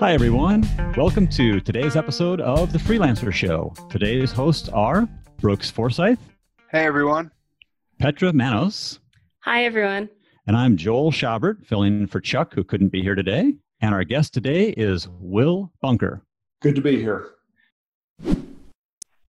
[0.00, 0.66] Hi, everyone.
[0.96, 3.74] Welcome to today's episode of The Freelancer Show.
[3.90, 5.06] Today's hosts are
[5.42, 6.18] Brooks Forsyth.
[6.70, 7.30] Hey, everyone.
[7.98, 8.98] Petra Manos.
[9.40, 10.08] Hi, everyone.
[10.46, 13.52] And I'm Joel Schaubert, filling in for Chuck, who couldn't be here today.
[13.82, 16.22] And our guest today is Will Bunker.
[16.62, 17.32] Good to be here.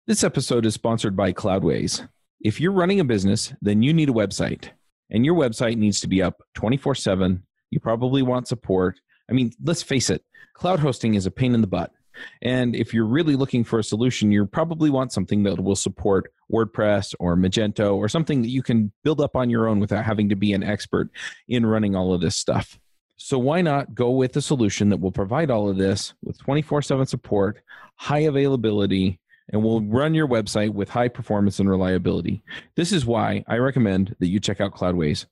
[0.08, 2.10] This episode is sponsored by Cloudways.
[2.42, 4.70] If you're running a business, then you need a website,
[5.12, 7.44] and your website needs to be up 24 7.
[7.70, 9.00] You probably want support.
[9.30, 11.92] I mean, let's face it, cloud hosting is a pain in the butt.
[12.42, 16.32] And if you're really looking for a solution, you probably want something that will support
[16.52, 20.30] WordPress or Magento or something that you can build up on your own without having
[20.30, 21.10] to be an expert
[21.48, 22.80] in running all of this stuff.
[23.18, 26.82] So, why not go with a solution that will provide all of this with 24
[26.82, 27.62] 7 support,
[27.96, 29.20] high availability,
[29.50, 32.44] and will run your website with high performance and reliability?
[32.76, 35.28] This is why I recommend that you check out Cloudways.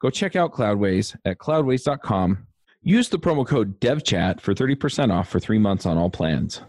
[0.00, 2.46] Go check out Cloudways at cloudways.com
[2.82, 6.62] Use the promo code DevChat for 30% off for three months on all plans.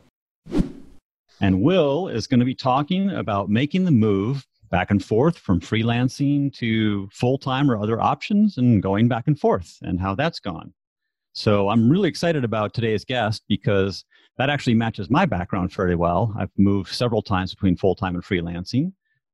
[1.40, 5.62] And Will is going to be talking about making the move back and forth from
[5.62, 10.40] freelancing to full time or other options and going back and forth and how that's
[10.40, 10.74] gone.
[11.32, 14.04] So I'm really excited about today's guest because
[14.38, 16.36] that actually matches my background fairly well.
[16.38, 18.92] I've moved several times between full time and freelancing.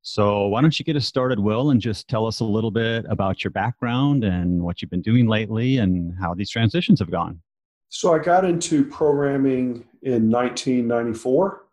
[0.09, 3.05] So, why don't you get us started, Will, and just tell us a little bit
[3.09, 7.41] about your background and what you've been doing lately and how these transitions have gone?
[7.89, 11.65] So, I got into programming in 1994.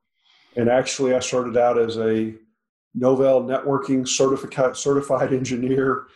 [0.56, 2.34] And actually, I started out as a
[2.98, 6.08] Novell networking certified, certified engineer,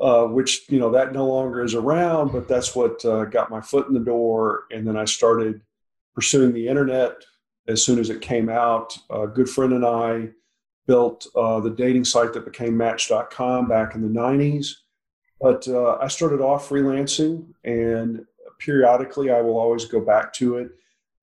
[0.00, 3.60] uh, which, you know, that no longer is around, but that's what uh, got my
[3.60, 4.66] foot in the door.
[4.70, 5.60] And then I started
[6.14, 7.16] pursuing the internet
[7.66, 8.96] as soon as it came out.
[9.10, 10.28] A good friend and I
[10.86, 14.68] built uh, the dating site that became Match.com back in the 90s.
[15.40, 18.24] But uh, I started off freelancing, and
[18.58, 20.70] periodically I will always go back to it.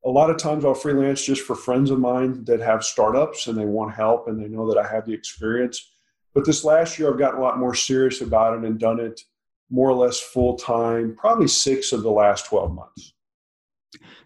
[0.06, 3.58] A lot of times I'll freelance just for friends of mine that have startups and
[3.58, 5.92] they want help and they know that I have the experience.
[6.34, 9.22] But this last year I've gotten a lot more serious about it and done it
[9.70, 13.14] more or less full time, probably six of the last 12 months.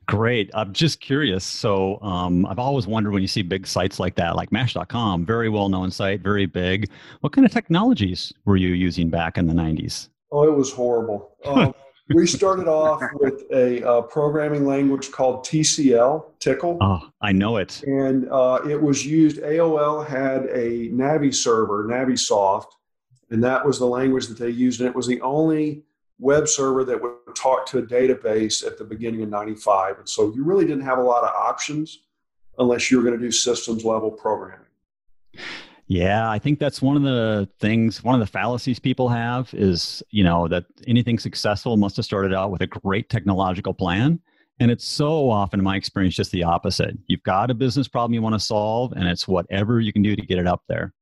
[0.07, 0.51] Great.
[0.53, 1.43] I'm just curious.
[1.43, 5.49] So um, I've always wondered when you see big sites like that, like Match.com, very
[5.49, 6.89] well known site, very big.
[7.21, 10.09] What kind of technologies were you using back in the 90s?
[10.31, 11.35] Oh, it was horrible.
[11.45, 11.73] Um,
[12.13, 16.77] we started off with a uh, programming language called TCL, Tickle.
[16.81, 17.81] Oh, I know it.
[17.83, 22.67] And uh, it was used, AOL had a Navi server, Navisoft,
[23.31, 24.81] and that was the language that they used.
[24.81, 25.83] And it was the only
[26.19, 29.99] web server that would talk to a database at the beginning of 95.
[29.99, 31.99] And so you really didn't have a lot of options
[32.57, 34.65] unless you were going to do systems level programming.
[35.87, 40.01] Yeah, I think that's one of the things, one of the fallacies people have is,
[40.09, 44.19] you know, that anything successful must have started out with a great technological plan.
[44.59, 46.97] And it's so often, in my experience, just the opposite.
[47.07, 50.15] You've got a business problem you want to solve, and it's whatever you can do
[50.15, 50.93] to get it up there.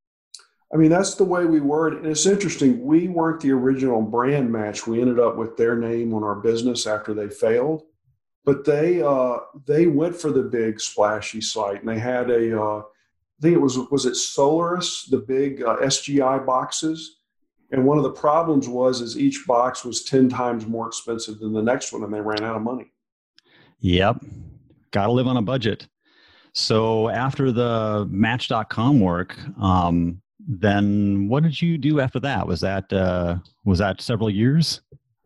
[0.73, 1.89] I mean, that's the way we were.
[1.89, 2.84] And it's interesting.
[2.84, 4.88] We weren't the original brand match.
[4.88, 7.84] We ended up with their name on our business after they failed.
[8.44, 12.79] But they uh, they went for the big splashy site, and they had a uh,
[12.79, 17.19] I think it was was it Solaris, the big uh, SGI boxes.
[17.72, 21.53] And one of the problems was is each box was ten times more expensive than
[21.53, 22.91] the next one, and they ran out of money.
[23.79, 24.25] Yep,
[24.91, 25.88] got to live on a budget.
[26.53, 32.47] So after the Match.com work, um, then what did you do after that?
[32.47, 34.81] Was that uh, was that several years?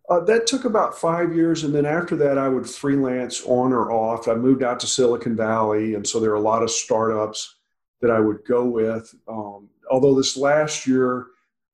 [0.09, 3.91] Uh, that took about five years, and then after that, I would freelance on or
[3.91, 4.29] off.
[4.29, 7.55] I moved out to Silicon Valley, and so there are a lot of startups
[8.01, 9.13] that I would go with.
[9.27, 11.27] Um, although this last year,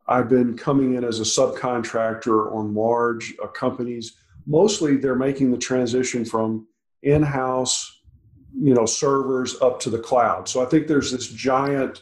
[0.07, 4.15] I've been coming in as a subcontractor on large uh, companies.
[4.47, 6.67] Mostly, they're making the transition from
[7.03, 8.01] in-house,
[8.59, 10.49] you know, servers up to the cloud.
[10.49, 12.01] So I think there's this giant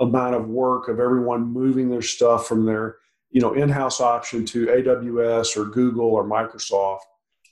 [0.00, 2.96] amount of work of everyone moving their stuff from their
[3.30, 7.00] you know in-house option to AWS or Google or Microsoft,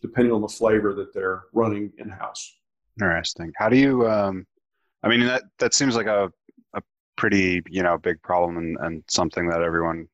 [0.03, 2.57] depending on the flavor that they're running in-house.
[3.01, 3.53] Interesting.
[3.57, 4.09] How do you?
[4.09, 4.47] Um,
[5.03, 6.33] I mean, that that seems like a
[6.75, 6.83] a
[7.17, 10.09] pretty you know big problem and, and something that everyone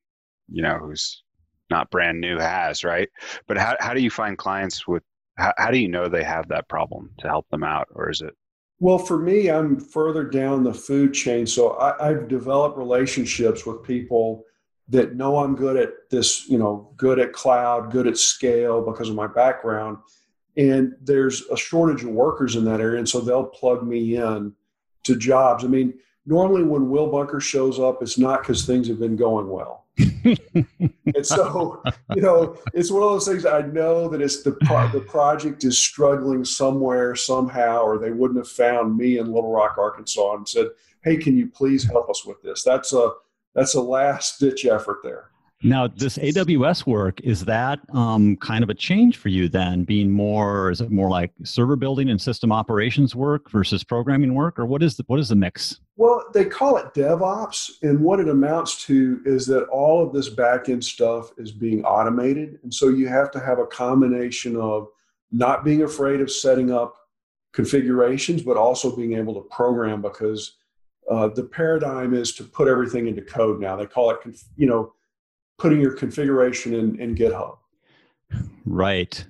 [0.49, 1.23] you know who's
[1.71, 3.09] not brand new has, right?
[3.47, 5.03] But how how do you find clients with?
[5.37, 8.21] How, how do you know they have that problem to help them out, or is
[8.21, 8.35] it
[8.81, 11.47] well, for me, I'm further down the food chain.
[11.47, 14.45] So I, have developed relationships with people
[14.89, 19.09] that know I'm good at this, you know, good at cloud, good at scale because
[19.09, 19.99] of my background.
[20.57, 22.99] And there's a shortage of workers in that area.
[22.99, 24.53] And so they'll plug me in
[25.05, 25.65] to jobs.
[25.65, 25.95] I mean,
[26.27, 29.84] normally when Will Bunker shows up, it's not because things have been going well.
[30.25, 31.83] and so,
[32.15, 35.63] you know, it's one of those things I know that it's the pro- the project
[35.65, 40.49] is struggling somewhere somehow, or they wouldn't have found me in Little Rock, Arkansas, and
[40.49, 40.69] said,
[41.05, 43.11] "Hey, can you please help us with this?" That's a
[43.55, 45.31] that's a last ditch effort there.
[45.67, 49.85] Now, this AWS work is that um, kind of a change for you then?
[49.85, 54.59] Being more, is it more like server building and system operations work versus programming work,
[54.59, 55.81] or what is the what is the mix?
[55.97, 60.29] Well, they call it DevOps, and what it amounts to is that all of this
[60.29, 64.89] backend stuff is being automated, and so you have to have a combination of
[65.33, 66.95] not being afraid of setting up
[67.55, 70.57] configurations, but also being able to program because
[71.11, 73.77] uh, the paradigm is to put everything into code now.
[73.77, 74.19] They call it,
[74.57, 74.93] you know
[75.59, 77.59] putting your configuration in, in GitHub.
[78.65, 79.25] Right.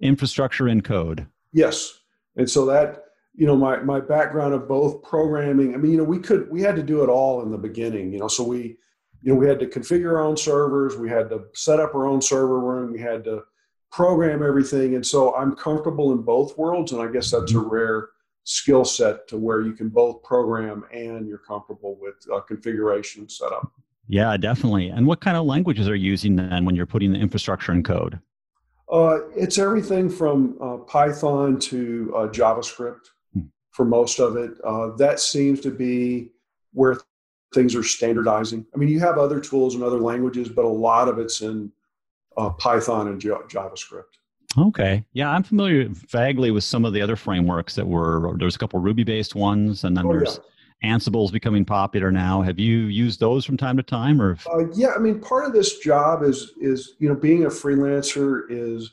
[0.00, 1.26] Infrastructure in code.
[1.52, 2.00] Yes.
[2.36, 6.04] And so that, you know, my, my background of both programming, I mean, you know,
[6.04, 8.76] we could, we had to do it all in the beginning, you know, so we,
[9.22, 12.06] you know, we had to configure our own servers, we had to set up our
[12.06, 13.44] own server room, we had to
[13.92, 14.96] program everything.
[14.96, 16.92] And so I'm comfortable in both worlds.
[16.92, 17.68] And I guess that's a mm-hmm.
[17.68, 18.08] rare
[18.44, 23.70] skill set to where you can both program and you're comfortable with uh, configuration setup.
[24.12, 24.90] Yeah, definitely.
[24.90, 27.82] And what kind of languages are you using then when you're putting the infrastructure in
[27.82, 28.20] code?
[28.92, 33.44] Uh, it's everything from uh, Python to uh, JavaScript hmm.
[33.70, 34.50] for most of it.
[34.64, 36.28] Uh, that seems to be
[36.74, 36.98] where
[37.54, 38.66] things are standardizing.
[38.74, 41.72] I mean, you have other tools and other languages, but a lot of it's in
[42.36, 44.18] uh, Python and J- JavaScript.
[44.58, 45.06] Okay.
[45.14, 48.78] Yeah, I'm familiar vaguely with some of the other frameworks that were, there's a couple
[48.78, 50.36] Ruby based ones, and then oh, there's.
[50.36, 50.50] Yeah
[50.84, 52.42] Ansible is becoming popular now.
[52.42, 54.36] Have you used those from time to time, or?
[54.52, 58.42] Uh, yeah, I mean, part of this job is is you know being a freelancer
[58.48, 58.92] is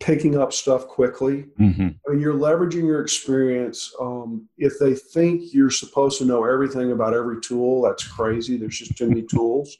[0.00, 1.46] picking up stuff quickly.
[1.60, 1.88] Mm-hmm.
[2.06, 3.94] I mean, you're leveraging your experience.
[4.00, 8.56] Um, if they think you're supposed to know everything about every tool, that's crazy.
[8.56, 9.76] There's just too many tools,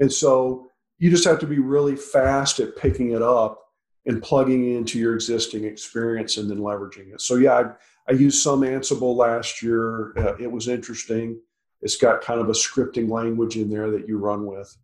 [0.00, 0.68] and so
[0.98, 3.62] you just have to be really fast at picking it up
[4.06, 7.20] and plugging into your existing experience and then leveraging it.
[7.20, 7.64] So yeah, I,
[8.08, 10.12] I used some Ansible last year.
[10.16, 11.40] Uh, it was interesting.
[11.82, 14.76] It's got kind of a scripting language in there that you run with.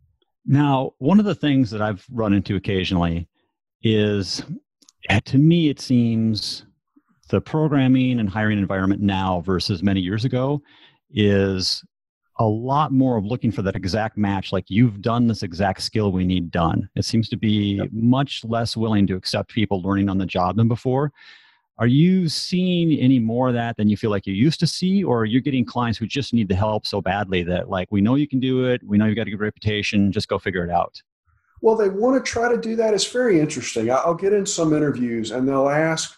[0.45, 3.27] Now, one of the things that I've run into occasionally
[3.81, 4.43] is
[5.25, 6.65] to me, it seems
[7.29, 10.61] the programming and hiring environment now versus many years ago
[11.09, 11.83] is
[12.39, 16.11] a lot more of looking for that exact match like you've done this exact skill
[16.11, 17.89] we need done it seems to be yep.
[17.91, 21.11] much less willing to accept people learning on the job than before
[21.79, 25.03] are you seeing any more of that than you feel like you used to see,
[25.03, 27.99] or you're you getting clients who just need the help so badly that, like, we
[27.99, 30.63] know you can do it, we know you've got a good reputation, just go figure
[30.63, 31.01] it out?
[31.61, 32.93] Well, they want to try to do that.
[32.93, 33.89] It's very interesting.
[33.89, 36.15] I'll get in some interviews and they'll ask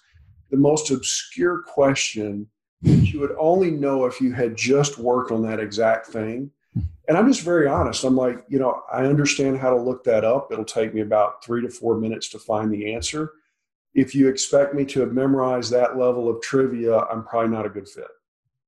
[0.52, 2.48] the most obscure question
[2.82, 6.52] that you would only know if you had just worked on that exact thing.
[6.74, 6.82] Hmm.
[7.08, 8.04] And I'm just very honest.
[8.04, 10.52] I'm like, you know, I understand how to look that up.
[10.52, 13.32] It'll take me about three to four minutes to find the answer
[13.96, 17.70] if you expect me to have memorized that level of trivia, I'm probably not a
[17.70, 18.08] good fit.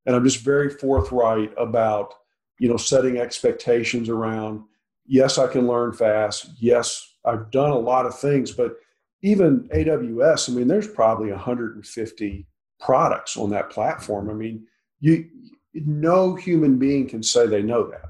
[0.05, 2.13] And I'm just very forthright about,
[2.59, 4.63] you know, setting expectations around,
[5.05, 6.49] yes, I can learn fast.
[6.57, 8.77] Yes, I've done a lot of things, but
[9.21, 12.47] even AWS, I mean, there's probably 150
[12.79, 14.29] products on that platform.
[14.29, 14.65] I mean,
[15.01, 15.29] you
[15.73, 18.09] no human being can say they know that.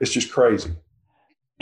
[0.00, 0.72] It's just crazy.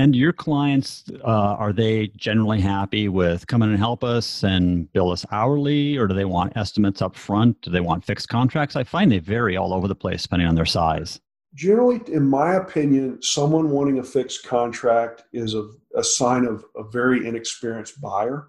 [0.01, 5.11] And your clients, uh, are they generally happy with coming and help us and bill
[5.11, 7.61] us hourly, or do they want estimates up front?
[7.61, 8.77] Do they want fixed contracts?
[8.77, 11.21] I find they vary all over the place depending on their size.
[11.55, 16.83] Generally, in my opinion, someone wanting a fixed contract is a, a sign of a
[16.83, 18.49] very inexperienced buyer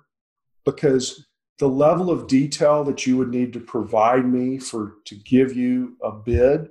[0.63, 1.27] because
[1.59, 5.97] the level of detail that you would need to provide me for to give you
[6.01, 6.69] a bid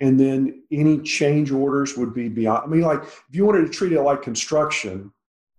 [0.00, 2.62] and then any change orders would be beyond.
[2.64, 5.12] I mean, like if you wanted to treat it like construction,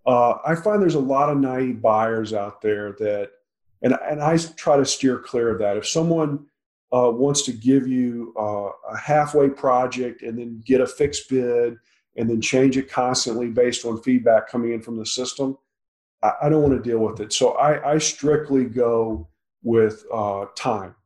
[0.04, 3.30] uh, I find there's a lot of naive buyers out there that,
[3.82, 5.76] and and I try to steer clear of that.
[5.76, 6.46] If someone
[6.92, 11.76] uh, wants to give you uh, a halfway project and then get a fixed bid
[12.16, 15.56] and then change it constantly based on feedback coming in from the system,
[16.22, 17.32] I, I don't want to deal with it.
[17.32, 19.28] So I, I strictly go
[19.62, 20.96] with uh, time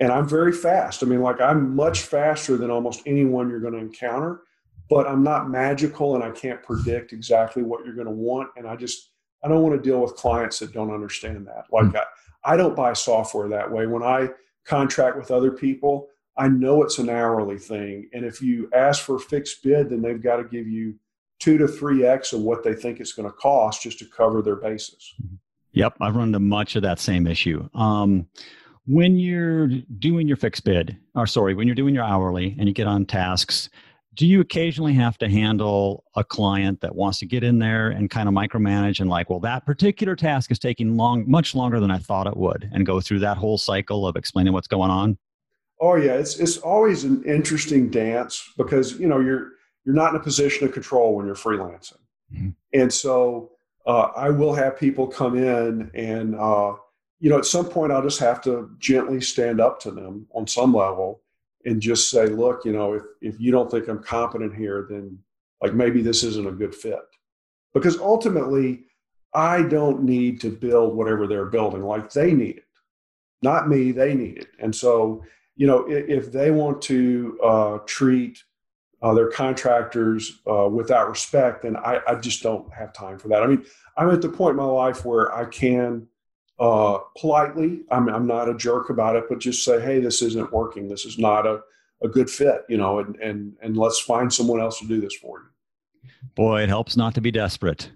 [0.00, 1.02] and I'm very fast.
[1.02, 4.42] I mean, like I'm much faster than almost anyone you're going to encounter,
[4.90, 8.50] but I'm not magical and I can't predict exactly what you're going to want.
[8.56, 9.10] And I just,
[9.42, 11.64] I don't want to deal with clients that don't understand that.
[11.72, 11.96] Like mm.
[11.96, 13.86] I, I don't buy software that way.
[13.86, 14.28] When I
[14.64, 18.10] contract with other people, I know it's an hourly thing.
[18.12, 20.94] And if you ask for a fixed bid, then they've got to give you
[21.38, 24.42] two to three X of what they think it's going to cost just to cover
[24.42, 25.14] their bases.
[25.72, 25.96] Yep.
[26.00, 27.68] I've run into much of that same issue.
[27.74, 28.26] Um,
[28.86, 32.74] when you're doing your fixed bid, or sorry, when you're doing your hourly and you
[32.74, 33.68] get on tasks,
[34.14, 38.08] do you occasionally have to handle a client that wants to get in there and
[38.08, 41.90] kind of micromanage and like, well, that particular task is taking long, much longer than
[41.90, 45.18] I thought it would, and go through that whole cycle of explaining what's going on?
[45.80, 49.50] Oh yeah, it's it's always an interesting dance because you know you're
[49.84, 51.98] you're not in a position of control when you're freelancing,
[52.32, 52.48] mm-hmm.
[52.72, 53.50] and so
[53.86, 56.76] uh, I will have people come in and uh,
[57.20, 60.46] you know, at some point I'll just have to gently stand up to them on
[60.46, 61.22] some level
[61.64, 65.18] and just say, look, you know, if, if you don't think I'm competent here, then
[65.62, 67.00] like maybe this isn't a good fit.
[67.74, 68.84] Because ultimately,
[69.34, 71.82] I don't need to build whatever they're building.
[71.82, 72.64] Like they need it,
[73.42, 74.48] not me, they need it.
[74.60, 75.24] And so,
[75.56, 78.42] you know, if, if they want to uh, treat
[79.02, 83.42] uh, their contractors uh, without respect, then I, I just don't have time for that.
[83.42, 83.64] I mean,
[83.96, 86.06] I'm at the point in my life where I can
[86.58, 87.82] uh, politely.
[87.90, 90.88] I'm, I'm not a jerk about it, but just say, hey, this isn't working.
[90.88, 91.60] This is not a,
[92.02, 95.14] a good fit, you know, and, and, and let's find someone else to do this
[95.14, 96.10] for you.
[96.34, 97.90] Boy, it helps not to be desperate.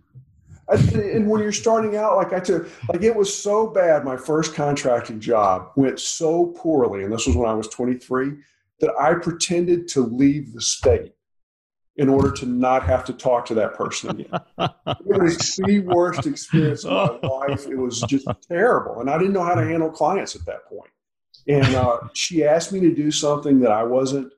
[0.68, 4.04] and when you're starting out, like I took, like it was so bad.
[4.04, 8.32] My first contracting job went so poorly, and this was when I was 23,
[8.80, 11.12] that I pretended to leave the state
[12.00, 14.30] in order to not have to talk to that person again.
[14.58, 17.66] it was the worst experience of my life.
[17.66, 19.00] It was just terrible.
[19.00, 20.90] And I didn't know how to handle clients at that point.
[21.46, 24.32] And uh, she asked me to do something that I wasn't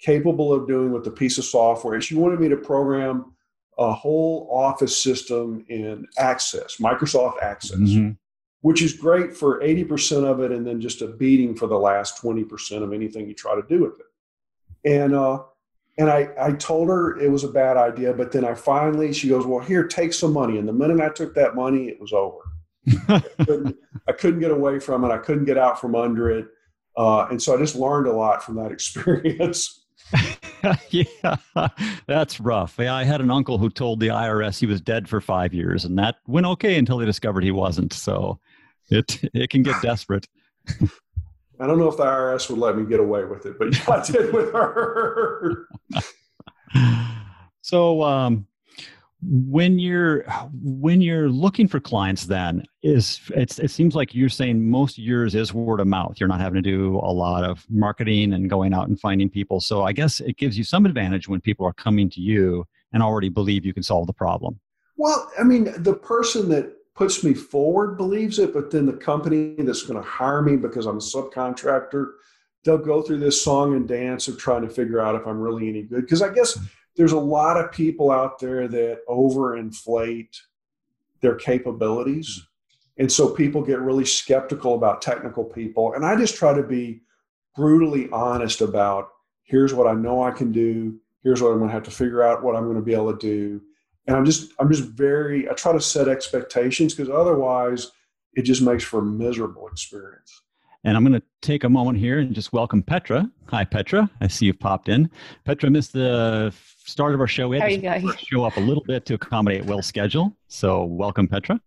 [0.00, 2.00] capable of doing with a piece of software.
[2.00, 3.36] She wanted me to program
[3.78, 8.10] a whole office system in Access, Microsoft Access, mm-hmm.
[8.62, 12.20] which is great for 80% of it and then just a beating for the last
[12.20, 14.90] 20% of anything you try to do with it.
[14.92, 15.44] And uh,
[15.96, 19.28] and I, I told her it was a bad idea, but then I finally, she
[19.28, 20.58] goes, Well, here, take some money.
[20.58, 22.38] And the minute I took that money, it was over.
[23.08, 23.76] I, couldn't,
[24.08, 25.10] I, couldn't, get away from it.
[25.10, 26.46] I couldn't get out from under it.
[26.96, 29.84] Uh, and so I just learned a lot from that experience.
[30.90, 31.36] yeah,
[32.06, 32.76] that's rough.
[32.78, 35.84] Yeah, I had an uncle who told the IRS he was dead for five years,
[35.84, 37.92] and that went okay until they discovered he wasn't.
[37.92, 38.38] So
[38.90, 40.26] it it can get desperate.
[41.60, 43.94] I don't know if the IRS would let me get away with it, but yeah,
[43.94, 45.68] I did with her.
[47.62, 48.46] so, um,
[49.26, 50.24] when you're
[50.62, 55.34] when you're looking for clients, then is it seems like you're saying most of yours
[55.34, 56.16] is word of mouth.
[56.18, 59.60] You're not having to do a lot of marketing and going out and finding people.
[59.60, 63.02] So, I guess it gives you some advantage when people are coming to you and
[63.02, 64.60] already believe you can solve the problem.
[64.96, 69.54] Well, I mean, the person that puts me forward believes it, but then the company
[69.58, 72.12] that's going to hire me because I'm a subcontractor,
[72.64, 75.68] they'll go through this song and dance of trying to figure out if I'm really
[75.68, 76.02] any good.
[76.02, 76.58] Because I guess
[76.96, 80.36] there's a lot of people out there that overinflate
[81.20, 82.46] their capabilities.
[82.96, 85.94] And so people get really skeptical about technical people.
[85.94, 87.00] And I just try to be
[87.56, 89.08] brutally honest about
[89.42, 92.22] here's what I know I can do, here's what I'm going to have to figure
[92.22, 93.60] out what I'm going to be able to do
[94.06, 97.90] and i'm just i'm just very i try to set expectations because otherwise
[98.34, 100.42] it just makes for a miserable experience.
[100.82, 103.30] And i'm going to take a moment here and just welcome petra.
[103.48, 104.10] Hi petra.
[104.20, 105.10] I see you've popped in.
[105.44, 106.52] Petra missed the
[106.84, 107.48] start of our show.
[107.48, 110.36] We had to show up a little bit to accommodate will's schedule.
[110.48, 111.60] So welcome petra.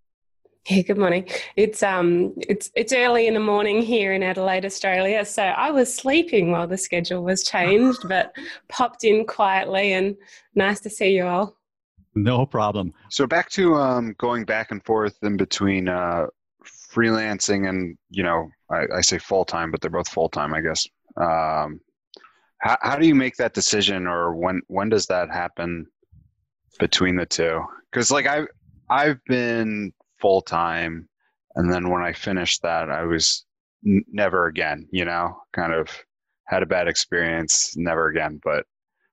[0.70, 1.28] Yeah, good morning.
[1.56, 5.24] It's um it's it's early in the morning here in Adelaide, Australia.
[5.24, 8.36] So I was sleeping while the schedule was changed, but
[8.68, 10.16] popped in quietly and
[10.54, 11.58] nice to see you all.
[12.18, 12.94] No problem.
[13.12, 16.26] So back to um, going back and forth in between uh,
[16.66, 20.62] freelancing and you know I, I say full time, but they're both full time, I
[20.62, 20.88] guess.
[21.16, 21.80] Um,
[22.60, 25.86] how, how do you make that decision, or when when does that happen
[26.80, 27.62] between the two?
[27.92, 28.48] Because like I
[28.90, 31.08] I've, been full time,
[31.56, 33.46] and then when I finished that, I was
[33.86, 34.88] n- never again.
[34.92, 35.88] You know, kind of
[36.46, 38.40] had a bad experience, never again.
[38.44, 38.66] But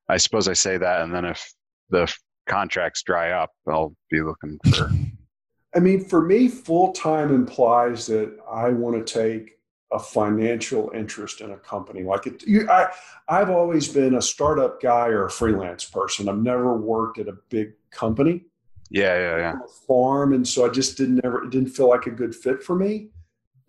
[0.08, 1.52] I suppose I say that, and then if
[1.90, 2.10] the
[2.46, 4.90] contracts dry up, I'll be looking for.
[5.74, 9.58] I mean, for me, full time implies that I want to take
[9.92, 12.02] a financial interest in a company.
[12.02, 12.88] Like it, you, I,
[13.28, 16.28] I've always been a startup guy or a freelance person.
[16.28, 18.44] I've never worked at a big company.
[18.90, 19.54] Yeah, yeah, yeah.
[19.86, 21.44] Farm, and so I just didn't ever.
[21.44, 23.08] It didn't feel like a good fit for me,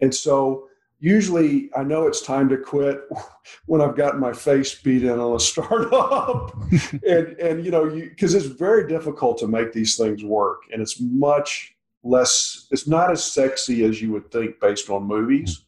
[0.01, 0.67] and so
[0.99, 3.01] usually I know it's time to quit
[3.65, 6.55] when I've gotten my face beat in on a startup.
[7.07, 10.63] and, and, you know, because it's very difficult to make these things work.
[10.71, 15.63] And it's much less, it's not as sexy as you would think based on movies.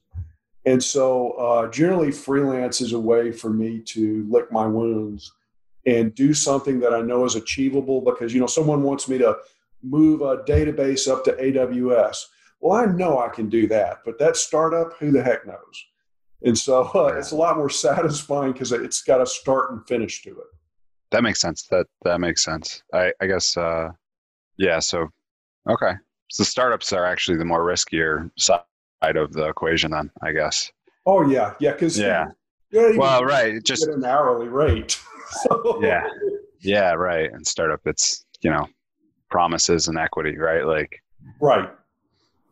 [0.65, 5.31] And so uh, generally, freelance is a way for me to lick my wounds
[5.86, 9.38] and do something that I know is achievable because, you know, someone wants me to
[9.81, 12.25] move a database up to AWS
[12.59, 15.85] well, I know I can do that, but that startup, who the heck knows?
[16.43, 20.21] And so uh, it's a lot more satisfying because it's got a start and finish
[20.23, 20.47] to it.
[21.11, 21.63] That makes sense.
[21.67, 22.83] That that makes sense.
[22.93, 23.89] I I guess uh,
[24.57, 24.79] yeah.
[24.79, 25.07] So
[25.69, 25.93] okay,
[26.29, 28.61] so startups are actually the more riskier side
[29.15, 29.91] of the equation.
[29.91, 30.69] Then I guess.
[31.05, 31.71] Oh yeah, yeah.
[31.71, 32.27] Because yeah.
[32.73, 33.63] Well, right.
[33.63, 34.99] Just an hourly rate.
[35.29, 35.79] so.
[35.81, 36.05] Yeah.
[36.59, 36.91] Yeah.
[36.91, 37.31] Right.
[37.31, 38.67] And startup, it's you know
[39.31, 40.65] promises and equity, right?
[40.65, 41.01] Like.
[41.39, 41.69] Right.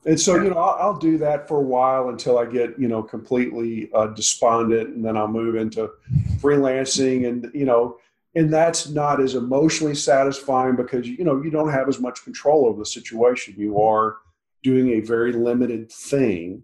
[0.05, 2.87] And so, you know, I'll, I'll, do that for a while until I get, you
[2.87, 5.89] know, completely uh, despondent, and then I'll move into
[6.37, 7.97] freelancing, and you know,
[8.35, 12.67] and that's not as emotionally satisfying because you know you don't have as much control
[12.67, 13.55] over the situation.
[13.57, 14.17] You are
[14.61, 16.63] doing a very limited thing,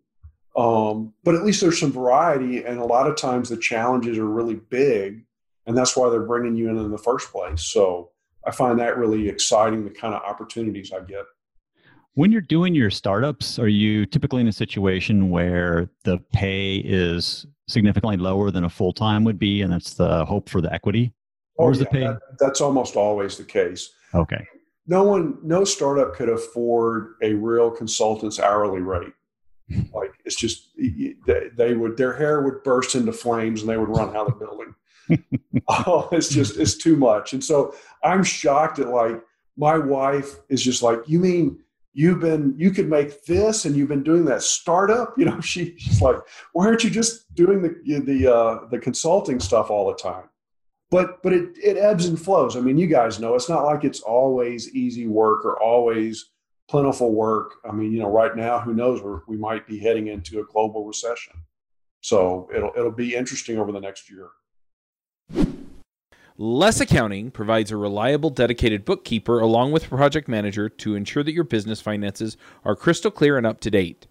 [0.55, 4.25] um, but at least there's some variety, and a lot of times the challenges are
[4.25, 5.25] really big,
[5.65, 7.63] and that's why they're bringing you in in the first place.
[7.63, 8.11] So
[8.45, 11.25] I find that really exciting, the kind of opportunities I get.
[12.13, 17.45] When you're doing your startups, are you typically in a situation where the pay is
[17.67, 21.13] significantly lower than a full time would be, and that's the hope for the equity?
[21.55, 21.99] Or oh, is yeah, the pay?
[22.01, 23.91] That, that's almost always the case.
[24.13, 24.45] Okay.
[24.87, 29.13] No one, no startup could afford a real consultant's hourly rate.
[29.93, 30.69] like it's just
[31.25, 34.37] they, they would their hair would burst into flames and they would run out of
[34.37, 34.75] the building.
[35.69, 37.31] oh, it's just it's too much.
[37.31, 39.21] And so I'm shocked at like
[39.55, 41.59] my wife is just like, you mean
[41.93, 45.75] you've been you could make this and you've been doing that startup you know she,
[45.77, 46.17] she's like
[46.53, 50.25] why aren't you just doing the the uh, the consulting stuff all the time?
[50.89, 52.55] But but it, it ebbs and flows.
[52.55, 56.31] I mean you guys know it's not like it's always easy work or always
[56.69, 57.55] plentiful work.
[57.65, 60.45] I mean you know right now who knows we we might be heading into a
[60.45, 61.33] global recession.
[62.01, 64.29] So it'll it'll be interesting over the next year
[66.37, 71.43] Less Accounting provides a reliable, dedicated bookkeeper along with project manager to ensure that your
[71.43, 74.07] business finances are crystal clear and up to date.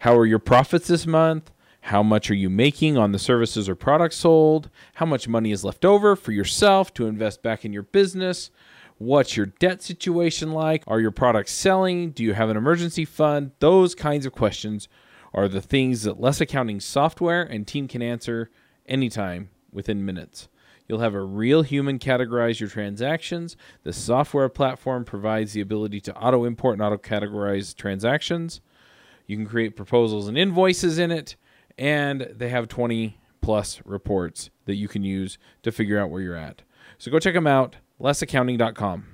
[0.00, 1.50] How are your profits this month?
[1.80, 4.68] How much are you making on the services or products sold?
[4.94, 8.50] How much money is left over for yourself to invest back in your business?
[8.98, 10.82] What's your debt situation like?
[10.86, 12.10] Are your products selling?
[12.10, 13.52] Do you have an emergency fund?
[13.60, 14.88] Those kinds of questions
[15.32, 18.50] are the things that Less Accounting software and team can answer
[18.86, 20.48] anytime within minutes.
[20.88, 23.56] You'll have a real human categorize your transactions.
[23.82, 28.60] The software platform provides the ability to auto import and auto categorize transactions.
[29.26, 31.36] You can create proposals and invoices in it,
[31.76, 36.36] and they have 20 plus reports that you can use to figure out where you're
[36.36, 36.62] at.
[36.98, 39.06] So go check them out, lessaccounting.com.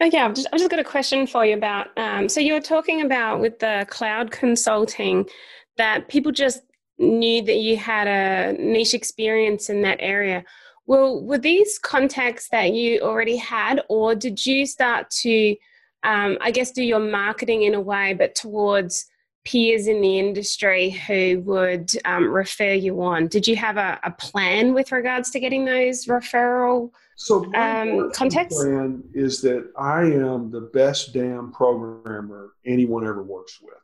[0.00, 1.88] Yeah, I've just, I've just got a question for you about.
[1.98, 5.28] Um, so you were talking about with the cloud consulting
[5.76, 6.62] that people just
[6.98, 10.44] knew that you had a niche experience in that area.
[10.86, 15.54] Well, were these contacts that you already had, or did you start to,
[16.02, 19.06] um, I guess, do your marketing in a way, but towards
[19.44, 23.28] peers in the industry who would um, refer you on?
[23.28, 28.56] Did you have a, a, plan with regards to getting those referral so um, contacts?
[28.56, 33.74] plan is that I am the best damn programmer anyone ever works with.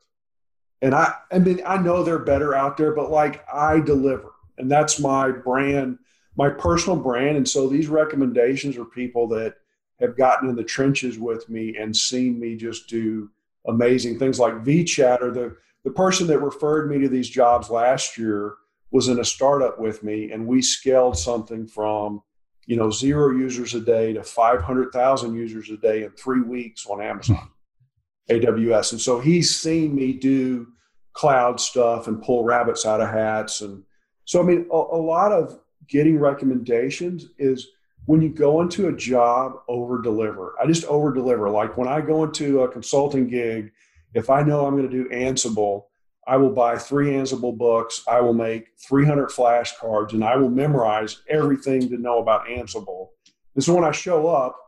[0.85, 4.70] And I, I mean, I know they're better out there, but like I deliver, and
[4.70, 5.99] that's my brand,
[6.37, 7.38] my personal brand.
[7.38, 9.55] And so these recommendations are people that
[9.99, 13.31] have gotten in the trenches with me and seen me just do
[13.66, 15.33] amazing things like vChatter.
[15.33, 18.57] The the person that referred me to these jobs last year
[18.90, 22.23] was in a startup with me, and we scaled something from
[22.66, 27.01] you know zero users a day to 500,000 users a day in three weeks on
[27.01, 27.49] Amazon.
[28.31, 28.92] AWS.
[28.92, 30.68] And so he's seen me do
[31.14, 33.62] cloud stuff and pull rabbits out of hats.
[33.62, 33.83] And
[34.24, 37.68] so, I mean, a, a lot of getting recommendations is
[38.07, 40.55] when you go into a job, over deliver.
[40.61, 41.48] I just over deliver.
[41.48, 43.72] Like when I go into a consulting gig,
[44.12, 45.85] if I know I'm going to do Ansible,
[46.27, 48.03] I will buy three Ansible books.
[48.09, 53.09] I will make 300 flashcards and I will memorize everything to know about Ansible.
[53.55, 54.59] And so when I show up,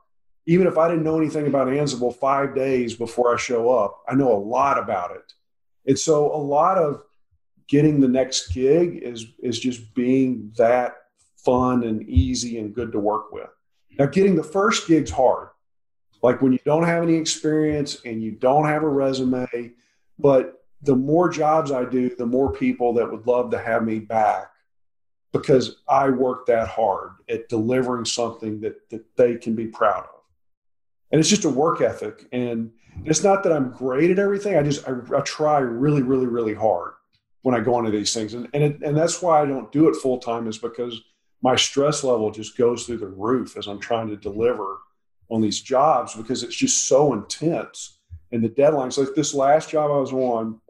[0.47, 4.15] even if I didn't know anything about Ansible five days before I show up, I
[4.15, 5.33] know a lot about it.
[5.87, 7.03] And so a lot of
[7.69, 10.97] getting the next gig is is just being that
[11.37, 13.49] fun and easy and good to work with.
[13.99, 15.49] Now getting the first gig's hard.
[16.23, 19.73] Like when you don't have any experience and you don't have a resume,
[20.19, 23.99] but the more jobs I do, the more people that would love to have me
[23.99, 24.51] back
[25.33, 30.17] because I work that hard at delivering something that, that they can be proud of
[31.11, 32.71] and it's just a work ethic and
[33.05, 36.55] it's not that i'm great at everything i just i, I try really really really
[36.55, 36.95] hard
[37.43, 39.89] when i go into these things and and, it, and that's why i don't do
[39.89, 41.01] it full time is because
[41.43, 44.79] my stress level just goes through the roof as i'm trying to deliver
[45.31, 47.99] on these jobs because it's just so intense
[48.33, 48.91] and the deadline.
[48.91, 50.61] So this last job I was on,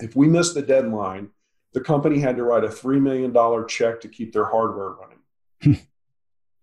[0.00, 1.30] if we missed the deadline,
[1.72, 3.32] the company had to write a $3 million
[3.68, 5.18] check to keep their hardware running.
[5.62, 5.72] Hmm.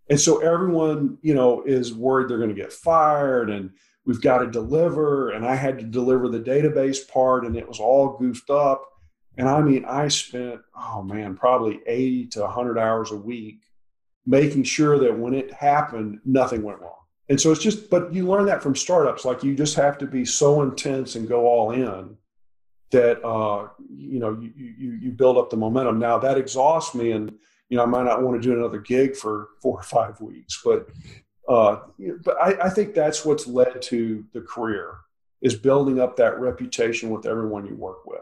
[0.10, 3.72] and so everyone, you know, is worried they're going to get fired and
[4.10, 5.30] we've got to deliver.
[5.30, 8.84] And I had to deliver the database part and it was all goofed up.
[9.38, 13.62] And I mean, I spent, oh man, probably 80 to 100 hours a week
[14.26, 16.96] making sure that when it happened, nothing went wrong.
[17.30, 19.26] And so it's just, but you learn that from startups.
[19.26, 22.18] Like you just have to be so intense and go all in
[22.90, 26.00] that uh, you know you, you you build up the momentum.
[26.00, 27.32] Now that exhausts me, and
[27.70, 30.60] you know I might not want to do another gig for four or five weeks,
[30.66, 30.88] but
[31.50, 31.80] uh,
[32.24, 34.98] but I, I think that's what's led to the career
[35.42, 38.22] is building up that reputation with everyone you work with.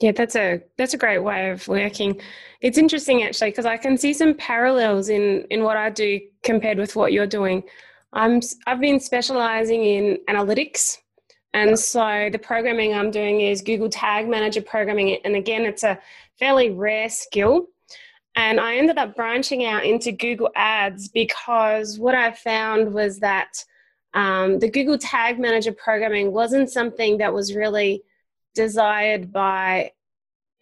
[0.00, 2.20] Yeah, that's a that's a great way of working.
[2.60, 6.78] It's interesting actually because I can see some parallels in in what I do compared
[6.78, 7.64] with what you're doing.
[8.12, 10.96] I'm I've been specializing in analytics
[11.52, 15.16] and so the programming I'm doing is Google Tag Manager programming.
[15.24, 15.98] And again, it's a
[16.38, 17.66] fairly rare skill.
[18.40, 23.62] And I ended up branching out into Google Ads because what I found was that
[24.14, 28.02] um, the Google Tag Manager programming wasn't something that was really
[28.54, 29.92] desired by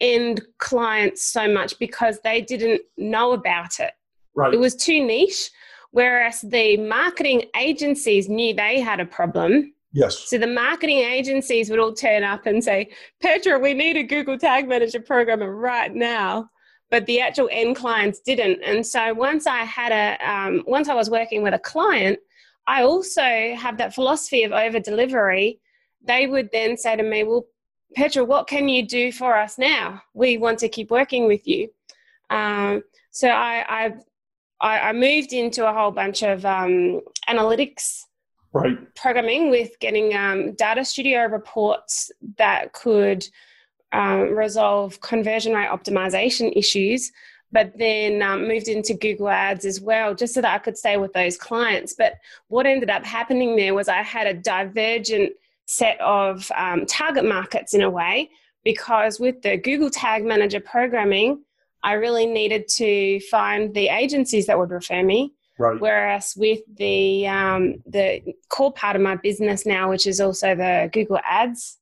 [0.01, 3.93] end clients so much because they didn't know about it.
[4.35, 4.53] Right.
[4.53, 5.49] It was too niche.
[5.91, 10.29] Whereas the marketing agencies knew they had a problem Yes.
[10.29, 14.37] So the marketing agencies would all turn up and say, Petra, we need a Google
[14.37, 16.51] Tag Manager programmer right now.
[16.91, 18.61] But the actual end clients didn't.
[18.63, 22.19] And so once I had a, um, once I was working with a client,
[22.65, 23.21] I also
[23.55, 25.59] have that philosophy of over delivery.
[26.03, 27.45] They would then say to me, Well,
[27.95, 30.01] Petra, what can you do for us now?
[30.13, 31.69] We want to keep working with you.
[32.29, 33.93] Um, so I,
[34.61, 38.01] I, I moved into a whole bunch of um, analytics
[38.53, 38.77] right.
[38.95, 43.27] programming with getting um, data studio reports that could
[43.91, 47.11] um, resolve conversion rate optimization issues
[47.51, 50.97] but then um, moved into google ads as well just so that i could stay
[50.97, 52.13] with those clients but
[52.47, 55.31] what ended up happening there was i had a divergent
[55.65, 58.29] set of um, target markets in a way
[58.63, 61.41] because with the google tag manager programming
[61.83, 65.79] i really needed to find the agencies that would refer me Right.
[65.79, 70.89] Whereas with the um, the core part of my business now, which is also the
[70.93, 71.77] Google Ads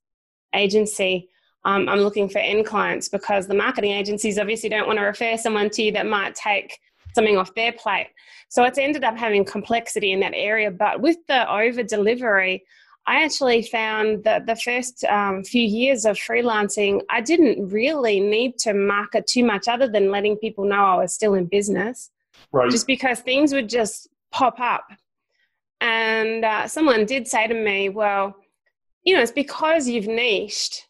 [0.55, 1.29] agency,
[1.65, 5.37] um, I'm looking for end clients because the marketing agencies obviously don't want to refer
[5.37, 6.79] someone to you that might take
[7.13, 8.07] something off their plate.
[8.49, 10.71] So it's ended up having complexity in that area.
[10.71, 12.63] But with the over delivery,
[13.05, 18.57] I actually found that the first um, few years of freelancing, I didn't really need
[18.59, 22.11] to market too much other than letting people know I was still in business
[22.51, 22.69] right.
[22.69, 24.85] just because things would just pop up.
[25.79, 28.35] And uh, someone did say to me, well,
[29.03, 30.86] you know, it's because you've niched.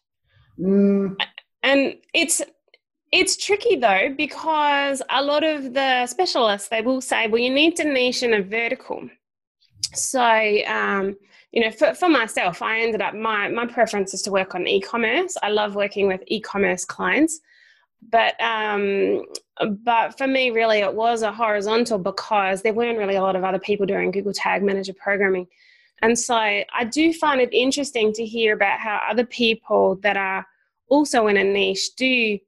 [0.60, 1.16] Mm.
[1.62, 2.42] And it's
[3.10, 7.76] it's tricky though because a lot of the specialists they will say, well, you need
[7.76, 9.08] to niche in a vertical.
[9.94, 10.20] So
[10.66, 11.16] um,
[11.52, 14.66] you know, for, for myself, I ended up my my preference is to work on
[14.66, 15.36] e-commerce.
[15.42, 17.40] I love working with e-commerce clients
[18.10, 19.24] but um,
[19.84, 23.44] but for me, really, it was a horizontal because there weren't really a lot of
[23.44, 25.46] other people doing Google Tag Manager programming.
[26.02, 30.46] And so I do find it interesting to hear about how other people that are
[30.88, 32.38] also in a niche do.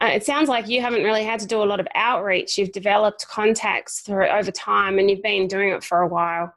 [0.00, 2.56] Uh, it sounds like you haven't really had to do a lot of outreach.
[2.56, 6.54] You've developed contacts through over time, and you've been doing it for a while.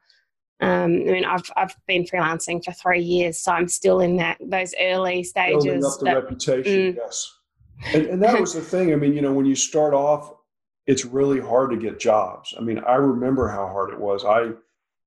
[0.62, 4.38] Um, I mean, I've I've been freelancing for three years, so I'm still in that
[4.39, 5.65] those early stages.
[5.65, 7.34] Building up the that, reputation, mm, yes
[7.86, 8.93] and, and that was the thing.
[8.93, 10.34] I mean, you know, when you start off,
[10.86, 12.54] it's really hard to get jobs.
[12.58, 14.26] I mean, I remember how hard it was.
[14.26, 14.52] I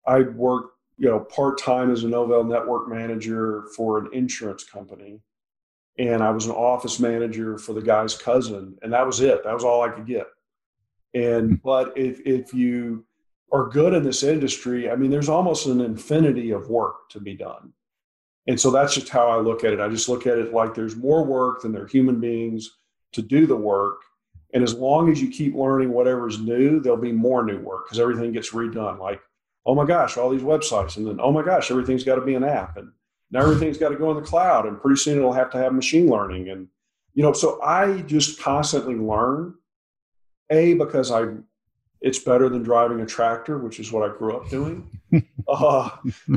[0.06, 5.20] I worked, you know, part time as a Novell network manager for an insurance company,
[5.98, 9.44] and I was an office manager for the guy's cousin, and that was it.
[9.44, 10.26] That was all I could get.
[11.14, 13.04] And but if if you
[13.52, 17.34] are good in this industry, I mean, there's almost an infinity of work to be
[17.34, 17.72] done.
[18.48, 19.80] And so that's just how I look at it.
[19.80, 22.76] I just look at it like there's more work than there are human beings
[23.12, 24.02] to do the work.
[24.54, 27.98] And as long as you keep learning whatever's new, there'll be more new work because
[27.98, 28.98] everything gets redone.
[28.98, 29.20] Like,
[29.66, 30.96] oh my gosh, all these websites.
[30.96, 32.76] And then, oh my gosh, everything's got to be an app.
[32.76, 32.92] And
[33.30, 34.66] now everything's got to go in the cloud.
[34.66, 36.48] And pretty soon it'll have to have machine learning.
[36.48, 36.68] And,
[37.14, 39.54] you know, so I just constantly learn.
[40.50, 41.24] A, because I
[42.00, 44.88] it's better than driving a tractor, which is what I grew up doing.
[45.48, 45.90] uh,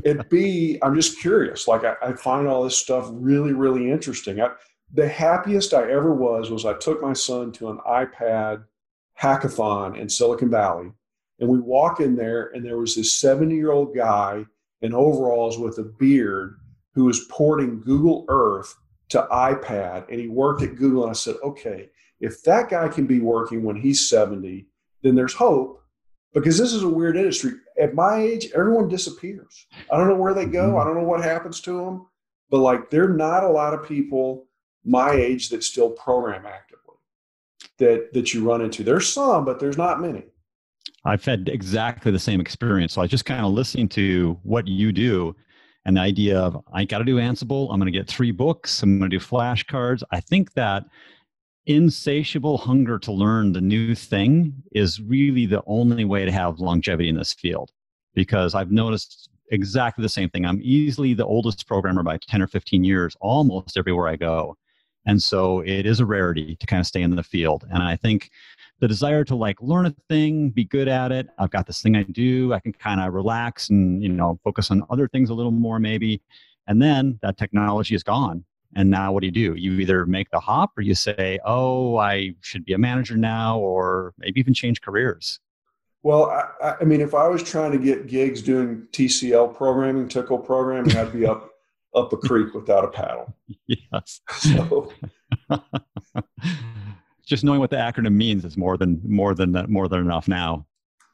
[0.06, 1.68] and B, I'm just curious.
[1.68, 4.42] Like I, I, find all this stuff really, really interesting.
[4.42, 4.52] I,
[4.94, 8.63] the happiest I ever was was I took my son to an iPad
[9.20, 10.92] hackathon in Silicon Valley,
[11.39, 14.45] and we walk in there, and there was this 70 year old guy
[14.82, 16.58] in overalls with a beard
[16.93, 18.75] who was porting Google Earth
[19.10, 21.04] to iPad and he worked at Google.
[21.04, 24.67] And I said, okay, if that guy can be working when he's 70,
[25.02, 25.84] then there's hope
[26.34, 27.54] because this is a weird industry.
[27.82, 29.65] At my age, everyone disappears.
[29.91, 30.69] I don't know where they go.
[30.69, 30.78] Mm-hmm.
[30.78, 32.08] I don't know what happens to them,
[32.49, 34.47] but like there are not a lot of people
[34.86, 36.95] my age that still program actively
[37.78, 38.84] that that you run into.
[38.84, 40.25] There's some, but there's not many.
[41.06, 42.94] I've had exactly the same experience.
[42.94, 45.36] So I just kind of listening to what you do
[45.86, 47.72] and the idea of I got to do Ansible.
[47.72, 48.84] I'm going to get three books.
[48.84, 50.04] I'm going to do flashcards.
[50.12, 50.84] I think that
[51.66, 57.10] insatiable hunger to learn the new thing is really the only way to have longevity
[57.10, 57.72] in this field
[58.16, 60.46] because I've noticed exactly the same thing.
[60.46, 64.58] I'm easily the oldest programmer by 10 or 15 years almost everywhere I go.
[65.06, 67.66] And so it is a rarity to kind of stay in the field.
[67.72, 68.30] And I think
[68.80, 71.28] the desire to like learn a thing, be good at it.
[71.38, 72.54] I've got this thing I do.
[72.54, 75.80] I can kind of relax and, you know, focus on other things a little more
[75.80, 76.22] maybe.
[76.68, 78.46] And then that technology is gone.
[78.76, 79.56] And now what do you do?
[79.56, 83.58] You either make the hop or you say, oh, I should be a manager now,
[83.58, 85.39] or maybe even change careers.
[86.04, 90.46] Well, I, I mean, if I was trying to get gigs doing TCL programming, TCL
[90.46, 91.50] programming, I'd be up
[91.96, 93.36] up a creek without a paddle.
[93.68, 94.22] Yes.
[94.32, 94.92] So.
[97.30, 100.65] Just knowing what the acronym means is more than more than more than enough now.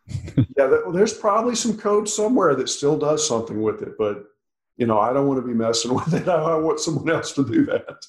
[0.58, 4.24] yeah, there's probably some code somewhere that still does something with it, but
[4.78, 6.30] you know, I don't want to be messing with it.
[6.30, 8.06] I want someone else to do that.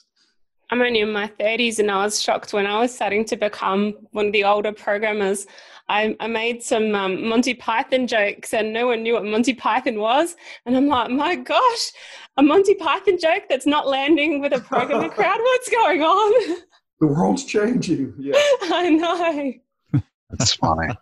[0.70, 3.94] I'm only in my 30s and I was shocked when I was starting to become
[4.10, 5.46] one of the older programmers.
[5.88, 10.00] I, I made some um, Monty Python jokes and no one knew what Monty Python
[10.00, 10.34] was.
[10.64, 11.92] And I'm like, my gosh,
[12.36, 15.38] a Monty Python joke that's not landing with a programming crowd?
[15.38, 16.56] What's going on?
[17.00, 18.14] The world's changing.
[18.18, 18.34] Yeah.
[18.62, 20.00] I know.
[20.30, 20.94] That's funny.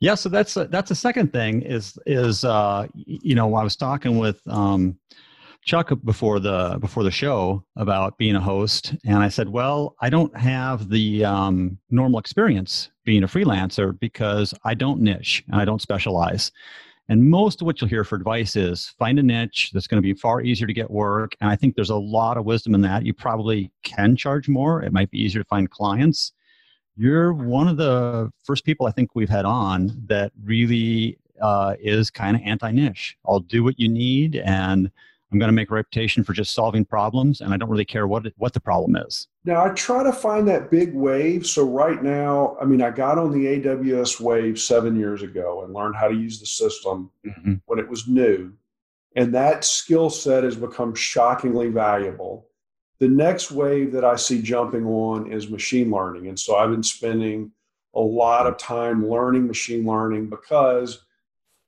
[0.00, 3.76] yeah, so that's a, that's a second thing is is uh, you know I was
[3.76, 4.98] talking with um,
[5.64, 10.10] Chuck before the before the show about being a host, and I said, "Well, I
[10.10, 15.64] don't have the um, normal experience being a freelancer because I don't niche and I
[15.64, 16.52] don't specialize."
[17.08, 20.06] And most of what you'll hear for advice is find a niche that's going to
[20.06, 21.34] be far easier to get work.
[21.40, 23.04] And I think there's a lot of wisdom in that.
[23.04, 24.82] You probably can charge more.
[24.82, 26.32] It might be easier to find clients.
[26.96, 32.10] You're one of the first people I think we've had on that really uh, is
[32.10, 33.16] kind of anti niche.
[33.26, 34.90] I'll do what you need and
[35.32, 38.06] I'm going to make a reputation for just solving problems, and I don't really care
[38.06, 39.28] what what the problem is.
[39.44, 41.46] Now I try to find that big wave.
[41.46, 45.72] So right now, I mean, I got on the AWS wave seven years ago and
[45.72, 47.54] learned how to use the system mm-hmm.
[47.64, 48.52] when it was new,
[49.16, 52.48] and that skill set has become shockingly valuable.
[52.98, 56.82] The next wave that I see jumping on is machine learning, and so I've been
[56.82, 57.52] spending
[57.94, 61.04] a lot of time learning machine learning because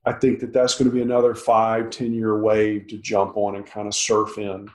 [0.05, 3.55] I think that that's going to be another five, 10 year wave to jump on
[3.55, 4.69] and kind of surf in.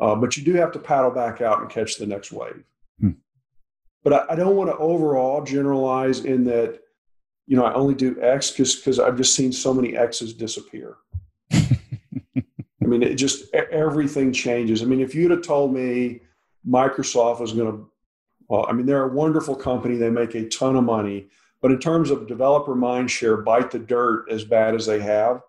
[0.00, 2.64] Uh, but you do have to paddle back out and catch the next wave.
[3.00, 3.10] Hmm.
[4.04, 6.80] But I, I, don't want to overall generalize in that,
[7.46, 10.96] you know, I only do X because I've just seen so many X's disappear.
[11.52, 14.82] I mean, it just everything changes.
[14.82, 16.20] I mean, if you'd have told me
[16.66, 17.90] Microsoft was going to,
[18.48, 19.96] well, I mean, they're a wonderful company.
[19.96, 21.28] They make a ton of money
[21.60, 25.42] but in terms of developer mindshare, bite the dirt as bad as they have,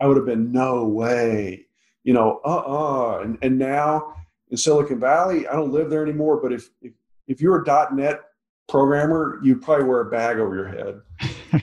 [0.00, 1.66] I would have been no way,
[2.02, 3.16] you know, uh uh-uh.
[3.16, 3.20] uh.
[3.20, 4.14] And, and now
[4.50, 6.92] in Silicon Valley, I don't live there anymore, but if, if,
[7.28, 8.22] if you're a .NET
[8.68, 11.00] programmer, you'd probably wear a bag over your head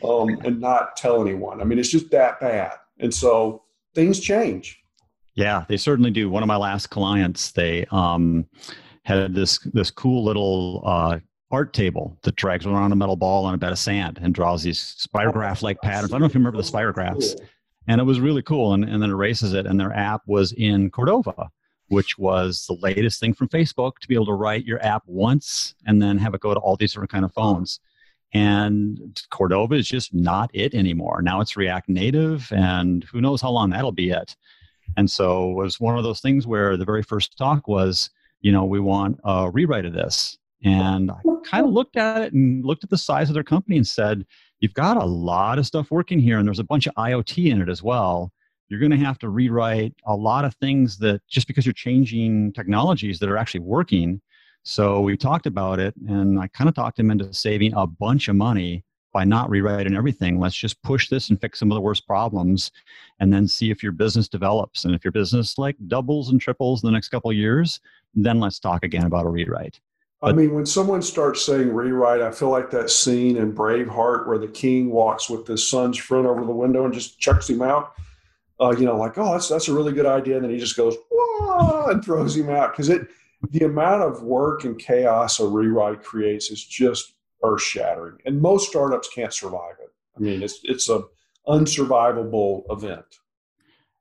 [0.04, 1.62] um, and not tell anyone.
[1.62, 2.74] I mean, it's just that bad.
[3.00, 4.80] And so things change.
[5.36, 6.30] Yeah, they certainly do.
[6.30, 8.46] One of my last clients, they um,
[9.04, 11.20] had this this cool little uh,
[11.52, 14.64] art table that drags around a metal ball on a bed of sand and draws
[14.64, 16.12] these spirograph like patterns.
[16.12, 17.40] I don't know if you remember the spirographs.
[17.88, 18.74] And it was really cool.
[18.74, 19.66] And, and then erases it.
[19.66, 21.50] And their app was in Cordova,
[21.88, 25.74] which was the latest thing from Facebook to be able to write your app once
[25.88, 27.80] and then have it go to all these different kind of phones.
[28.32, 31.24] And Cordova is just not it anymore.
[31.24, 34.36] Now it's React Native, and who knows how long that'll be it.
[34.98, 38.52] And so it was one of those things where the very first talk was, you
[38.52, 40.38] know, we want a rewrite of this.
[40.64, 43.78] And I kind of looked at it and looked at the size of their company
[43.78, 44.26] and said,
[44.60, 47.62] You've got a lot of stuff working here, and there's a bunch of IoT in
[47.62, 48.32] it as well.
[48.68, 52.52] You're going to have to rewrite a lot of things that just because you're changing
[52.54, 54.22] technologies that are actually working.
[54.64, 58.28] So we talked about it, and I kind of talked him into saving a bunch
[58.28, 60.40] of money by not rewriting everything.
[60.40, 62.72] Let's just push this and fix some of the worst problems,
[63.20, 64.86] and then see if your business develops.
[64.86, 67.80] And if your business like doubles and triples in the next couple of years,
[68.14, 69.80] then let's talk again about a rewrite.
[70.22, 74.38] I mean, when someone starts saying rewrite, I feel like that scene in Braveheart where
[74.38, 77.94] the king walks with his son's friend over the window and just chucks him out.
[78.60, 80.76] Uh, you know, like, oh, that's that's a really good idea, and then he just
[80.76, 80.98] goes
[81.88, 83.08] and throws him out because it
[83.52, 88.70] the amount of work and chaos a rewrite creates is just earth shattering, and most
[88.70, 89.94] startups can't survive it.
[90.18, 91.04] I mean, it's it's a
[91.48, 93.06] unsurvivable event.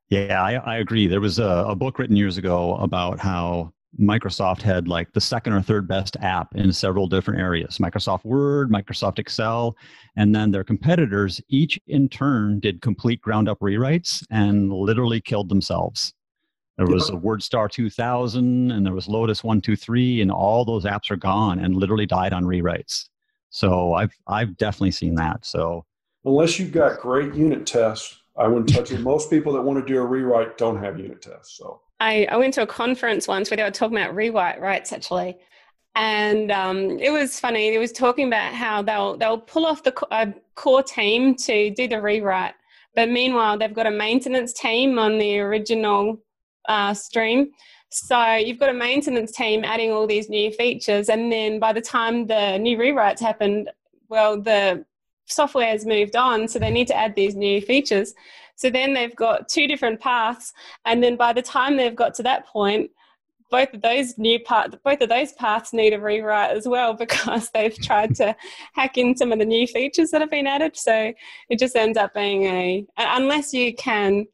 [0.09, 1.07] Yeah, I, I agree.
[1.07, 5.53] There was a, a book written years ago about how Microsoft had like the second
[5.53, 9.75] or third best app in several different areas Microsoft Word, Microsoft Excel,
[10.15, 15.49] and then their competitors each in turn did complete ground up rewrites and literally killed
[15.49, 16.13] themselves.
[16.77, 21.17] There was a WordStar 2000 and there was Lotus 123, and all those apps are
[21.17, 23.09] gone and literally died on rewrites.
[23.49, 25.45] So I've, I've definitely seen that.
[25.45, 25.85] So
[26.23, 28.99] unless you've got great unit tests, I wouldn't touch it.
[29.01, 31.57] Most people that want to do a rewrite don't have unit tests.
[31.57, 34.93] So I, I went to a conference once where they were talking about rewrite rights
[34.93, 35.37] actually.
[35.95, 37.73] And um, it was funny.
[37.73, 39.91] It was talking about how they'll they'll pull off the
[40.55, 42.53] core team to do the rewrite,
[42.95, 46.21] but meanwhile they've got a maintenance team on the original
[46.67, 47.51] uh, stream.
[47.89, 51.81] So you've got a maintenance team adding all these new features, and then by the
[51.81, 53.69] time the new rewrites happened,
[54.09, 54.85] well, the
[55.25, 58.13] software has moved on, so they need to add these new features.
[58.59, 60.51] So then they've got two different paths,
[60.83, 62.91] and then by the time they've got to that point,
[63.49, 67.49] both of those new part, both of those paths need a rewrite as well because
[67.51, 68.35] they've tried to
[68.73, 70.75] hack in some of the new features that have been added.
[70.75, 71.13] So
[71.49, 74.25] it just ends up being a unless you can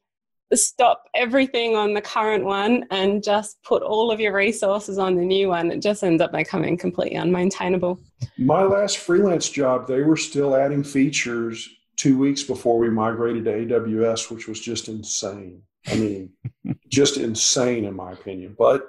[0.52, 5.24] stop everything on the current one and just put all of your resources on the
[5.24, 8.00] new one, it just ends up becoming completely unmaintainable.
[8.38, 13.52] My last freelance job, they were still adding features two weeks before we migrated to
[13.52, 15.62] AWS, which was just insane.
[15.86, 16.32] I mean,
[16.88, 18.54] just insane in my opinion.
[18.58, 18.86] But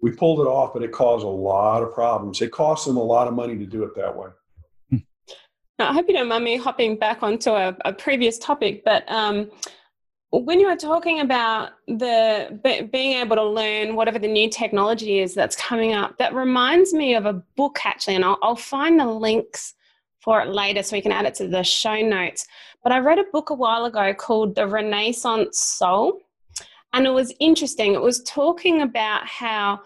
[0.00, 2.42] we pulled it off, but it caused a lot of problems.
[2.42, 4.30] It cost them a lot of money to do it that way.
[5.78, 9.10] Now, I hope you don't mind me hopping back onto a, a previous topic, but
[9.10, 9.50] um,
[10.30, 15.34] when you were talking about the being able to learn whatever the new technology is
[15.34, 19.06] that's coming up, that reminds me of a book actually, and I'll, I'll find the
[19.06, 19.74] links
[20.22, 22.46] for it later so we can add it to the show notes.
[22.82, 26.20] But I read a book a while ago called The Renaissance Soul.
[26.92, 27.94] And it was interesting.
[27.94, 29.80] It was talking about how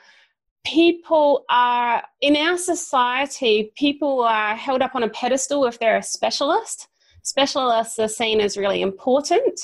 [0.64, 6.02] people are, in our society, people are held up on a pedestal if they're a
[6.02, 6.88] specialist.
[7.22, 9.60] Specialists are seen as really important.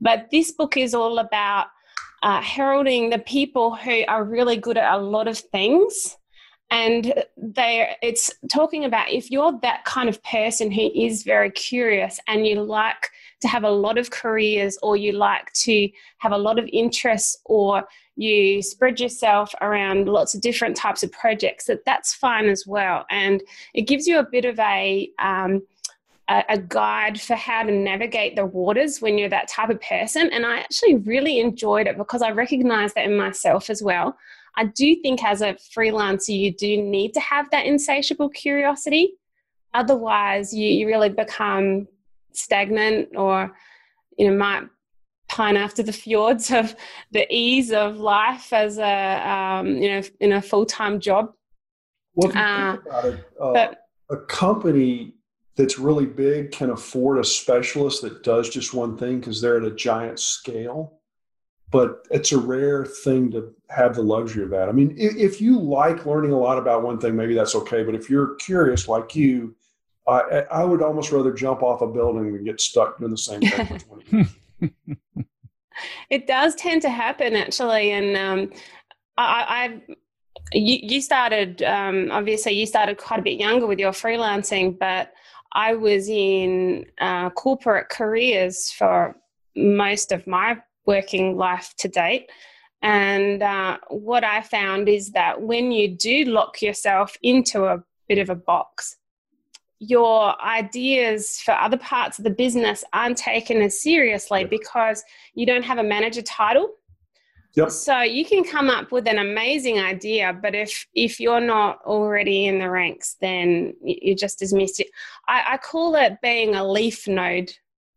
[0.00, 1.66] But this book is all about
[2.22, 6.16] uh, heralding the people who are really good at a lot of things
[6.70, 12.18] and they it's talking about if you're that kind of person who is very curious
[12.26, 16.38] and you like to have a lot of careers or you like to have a
[16.38, 17.84] lot of interests or
[18.16, 23.04] you spread yourself around lots of different types of projects that that's fine as well.
[23.10, 23.42] And
[23.74, 25.62] it gives you a bit of a um,
[26.28, 30.30] a, guide for how to navigate the waters when you're that type of person.
[30.32, 34.16] And i actually really enjoyed it because i recognized that in myself as well
[34.56, 39.14] I do think as a freelancer, you do need to have that insatiable curiosity.
[39.72, 41.88] Otherwise, you, you really become
[42.32, 43.56] stagnant or,
[44.16, 44.64] you know, might
[45.28, 46.76] pine after the fjords of
[47.10, 51.32] the ease of life as a, um, you know, in a full time job.
[52.14, 55.14] Well, if you uh, think about it, uh, but, a company
[55.56, 59.64] that's really big can afford a specialist that does just one thing because they're at
[59.64, 61.00] a giant scale
[61.70, 64.68] but it's a rare thing to have the luxury of that.
[64.68, 67.82] I mean, if, you like learning a lot about one thing, maybe that's okay.
[67.82, 69.56] But if you're curious like you,
[70.06, 73.40] I, I would almost rather jump off a building than get stuck doing the same
[73.40, 74.26] thing for 20
[74.60, 74.76] years.
[76.10, 77.90] it does tend to happen actually.
[77.90, 78.52] And um,
[79.16, 79.94] I, I
[80.52, 85.12] you, you started, um, obviously, you started quite a bit younger with your freelancing, but
[85.52, 89.16] I was in uh, corporate careers for
[89.56, 92.30] most of my working life to date.
[92.82, 98.18] And uh, what I found is that when you do lock yourself into a bit
[98.18, 98.96] of a box,
[99.78, 105.02] your ideas for other parts of the business aren't taken as seriously because
[105.34, 106.70] you don't have a manager title.
[107.54, 107.70] Yep.
[107.70, 112.46] So you can come up with an amazing idea, but if if you're not already
[112.46, 114.88] in the ranks, then you just dismiss it.
[115.28, 117.52] I, I call it being a leaf node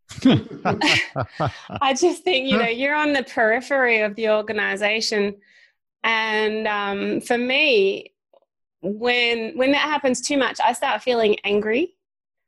[0.26, 5.36] I just think, you know, you're on the periphery of the organization.
[6.04, 8.14] And um, for me,
[8.82, 11.96] when when that happens too much, I start feeling angry.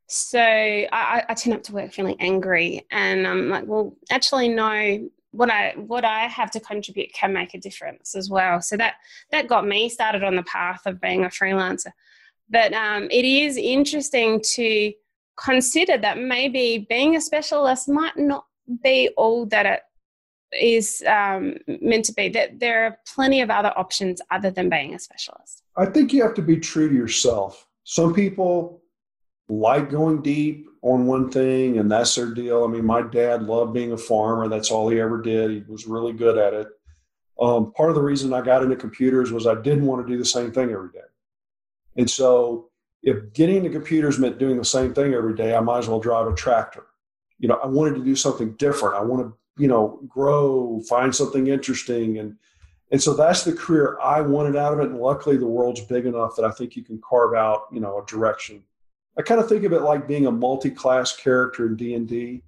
[0.08, 5.10] So I, I turn up to work feeling angry, and I'm like, well, actually, no.
[5.32, 8.62] what I what I have to contribute can make a difference as well.
[8.62, 8.96] So that
[9.32, 11.92] that got me started on the path of being a freelancer.
[12.50, 14.94] But um, it is interesting to
[15.44, 18.46] consider that maybe being a specialist might not
[18.84, 19.82] be all that it
[20.62, 22.30] is um, meant to be.
[22.30, 25.64] That there are plenty of other options other than being a specialist.
[25.78, 27.68] I think you have to be true to yourself.
[27.84, 28.82] Some people
[29.48, 32.64] like going deep on one thing and that's their deal.
[32.64, 34.48] I mean, my dad loved being a farmer.
[34.48, 35.52] That's all he ever did.
[35.52, 36.68] He was really good at it.
[37.42, 40.20] Um, part of the reason I got into computers was I didn't want to do
[40.20, 41.00] the same thing every day.
[41.98, 42.69] And so
[43.02, 46.00] if getting the computers meant doing the same thing every day, I might as well
[46.00, 46.86] drive a tractor.
[47.38, 48.96] You know, I wanted to do something different.
[48.96, 52.20] I want to, you know, grow, find something interesting.
[52.20, 52.36] And
[52.92, 54.88] and so that's the career I wanted out of it.
[54.88, 58.02] And luckily the world's big enough that I think you can carve out, you know,
[58.02, 58.64] a direction
[59.20, 62.42] I kind of think of it like being a multi-class character in D and D.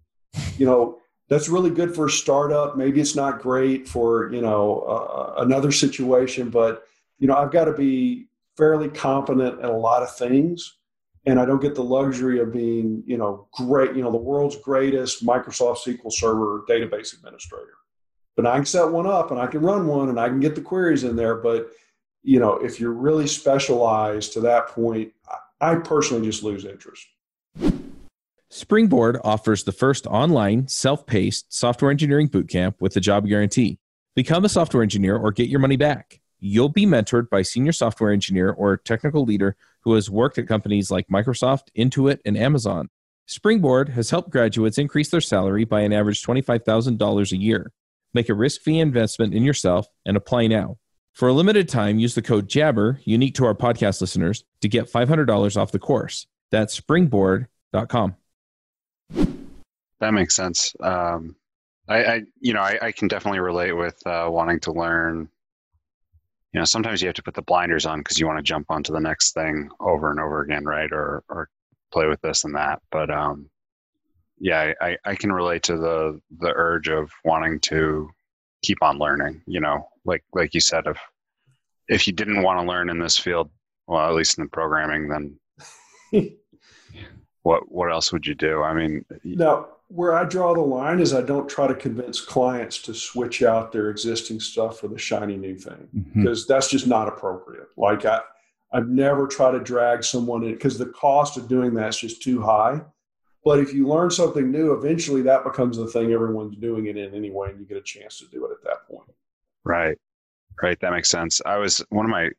[0.57, 2.77] You know, that's really good for a startup.
[2.77, 6.85] Maybe it's not great for you know uh, another situation, but
[7.19, 8.27] you know, I've got to be
[8.61, 10.77] fairly competent at a lot of things,
[11.25, 13.95] and I don't get the luxury of being you know great.
[13.95, 17.73] You know, the world's greatest Microsoft SQL Server database administrator.
[18.35, 20.53] But I can set one up, and I can run one, and I can get
[20.53, 21.37] the queries in there.
[21.37, 21.71] But
[22.21, 25.11] you know, if you're really specialized to that point,
[25.59, 27.03] I personally just lose interest.
[28.51, 33.79] Springboard offers the first online, self paced software engineering bootcamp with a job guarantee.
[34.15, 36.20] Become a software engineer or get your money back.
[36.41, 40.91] You'll be mentored by senior software engineer or technical leader who has worked at companies
[40.91, 42.89] like Microsoft, Intuit, and Amazon.
[43.27, 47.71] Springboard has helped graduates increase their salary by an average $25,000 a year.
[48.13, 50.77] Make a risk free investment in yourself and apply now.
[51.13, 54.91] For a limited time, use the code JABBER, unique to our podcast listeners, to get
[54.91, 56.25] $500 off the course.
[56.51, 58.15] That's springboard.com.
[59.99, 60.75] That makes sense.
[60.81, 61.35] Um,
[61.87, 65.29] I, I, you know, I, I, can definitely relate with uh, wanting to learn.
[66.53, 68.67] You know, sometimes you have to put the blinders on because you want to jump
[68.69, 70.91] onto the next thing over and over again, right?
[70.91, 71.49] Or, or
[71.93, 72.81] play with this and that.
[72.91, 73.49] But um,
[74.39, 78.09] yeah, I, I can relate to the the urge of wanting to
[78.63, 79.41] keep on learning.
[79.45, 80.99] You know, like like you said, if
[81.87, 83.49] if you didn't want to learn in this field,
[83.87, 85.39] well, at least in the programming, then
[87.43, 88.61] what what else would you do?
[88.61, 92.81] I mean, now where I draw the line is I don't try to convince clients
[92.83, 96.21] to switch out their existing stuff for the shiny new thing mm-hmm.
[96.21, 97.67] because that's just not appropriate.
[97.75, 98.21] Like I,
[98.71, 102.21] I've never tried to drag someone in because the cost of doing that is just
[102.21, 102.81] too high.
[103.43, 107.13] But if you learn something new, eventually that becomes the thing everyone's doing it in
[107.13, 109.09] anyway, and you get a chance to do it at that point.
[109.65, 109.97] Right.
[110.61, 110.79] Right.
[110.79, 111.41] That makes sense.
[111.45, 112.31] I was one of my, I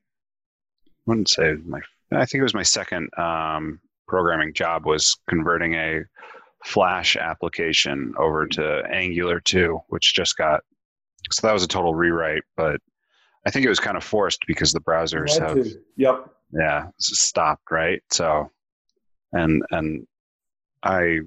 [1.06, 1.80] wouldn't say my,
[2.12, 6.02] I think it was my second um, programming job was converting a
[6.64, 10.60] Flash application over to Angular 2, which just got,
[11.30, 12.80] so that was a total rewrite, but
[13.46, 16.28] I think it was kind of forced because the browsers have, yep.
[16.52, 18.02] Yeah, stopped, right?
[18.10, 18.50] So,
[19.32, 20.06] and, and
[20.82, 21.20] I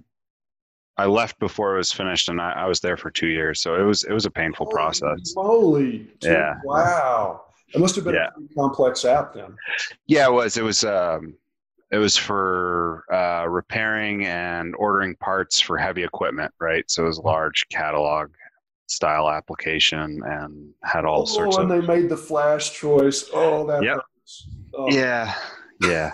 [0.97, 3.61] I left before it was finished, and I, I, was there for two years.
[3.61, 5.33] So it was it was a painful Holy process.
[5.35, 6.55] Holy, yeah!
[6.63, 8.29] Wow, it must have been yeah.
[8.29, 9.55] a complex app then.
[10.07, 10.57] Yeah, it was.
[10.57, 10.83] It was.
[10.83, 11.35] Um,
[11.95, 16.83] it was for uh, repairing and ordering parts for heavy equipment, right?
[16.91, 18.31] So it was a large catalog
[18.87, 21.79] style application and had all oh, sorts and of.
[21.79, 23.29] And they made the flash choice.
[23.33, 23.95] Oh, that yep.
[23.95, 24.49] hurts.
[24.73, 24.91] Oh.
[24.91, 25.33] Yeah,
[25.81, 26.11] yeah.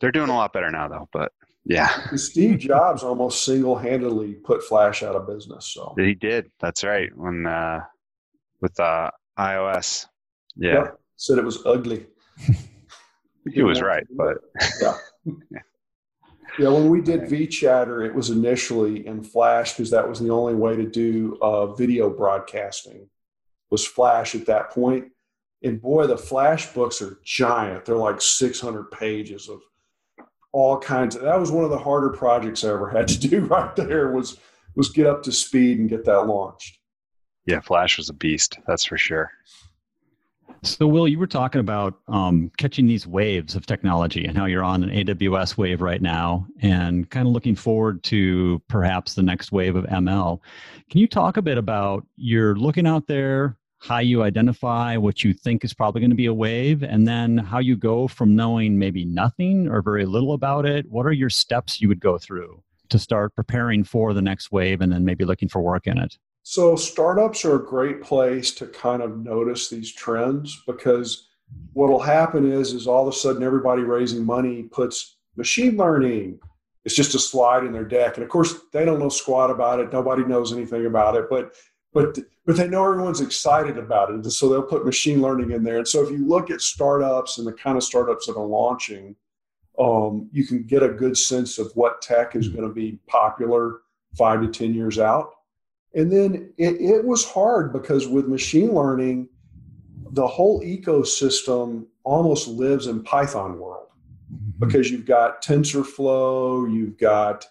[0.00, 1.08] They're doing a lot better now, though.
[1.14, 1.32] But
[1.64, 2.14] yeah.
[2.16, 5.72] Steve Jobs almost single handedly put Flash out of business.
[5.72, 6.50] So he did.
[6.60, 7.08] That's right.
[7.16, 7.80] When uh,
[8.60, 10.08] with uh, iOS.
[10.56, 10.74] Yeah.
[10.74, 11.00] Yep.
[11.16, 12.04] Said it was ugly.
[13.52, 14.38] he was right, but
[14.80, 14.96] yeah.
[16.58, 16.68] yeah.
[16.68, 20.76] when we did vChatter, it was initially in Flash because that was the only way
[20.76, 23.08] to do uh, video broadcasting
[23.70, 25.06] was Flash at that point.
[25.62, 27.84] And boy, the Flash books are giant.
[27.84, 29.60] They're like 600 pages of
[30.52, 33.40] all kinds of that was one of the harder projects I ever had to do
[33.46, 34.38] right there was
[34.74, 36.78] was get up to speed and get that launched.
[37.46, 39.30] Yeah, Flash was a beast, that's for sure.
[40.62, 44.64] So, Will, you were talking about um, catching these waves of technology and how you're
[44.64, 49.52] on an AWS wave right now and kind of looking forward to perhaps the next
[49.52, 50.40] wave of ML.
[50.90, 55.32] Can you talk a bit about you're looking out there, how you identify what you
[55.32, 58.78] think is probably going to be a wave, and then how you go from knowing
[58.78, 60.90] maybe nothing or very little about it.
[60.90, 64.80] What are your steps you would go through to start preparing for the next wave
[64.80, 66.16] and then maybe looking for work in it?
[66.48, 71.26] So, startups are a great place to kind of notice these trends because
[71.72, 76.38] what will happen is, is all of a sudden everybody raising money puts machine learning.
[76.84, 78.14] It's just a slide in their deck.
[78.14, 79.92] And of course, they don't know squat about it.
[79.92, 81.24] Nobody knows anything about it.
[81.28, 81.56] But
[81.92, 82.16] but
[82.46, 85.78] but they know everyone's excited about it, so they'll put machine learning in there.
[85.78, 89.16] And so if you look at startups and the kind of startups that are launching,
[89.80, 93.80] um, you can get a good sense of what tech is going to be popular
[94.16, 95.32] five to ten years out.
[95.96, 99.28] And then it, it was hard because with machine learning,
[100.12, 103.88] the whole ecosystem almost lives in Python world
[104.32, 104.64] mm-hmm.
[104.64, 107.46] because you've got TensorFlow, you've got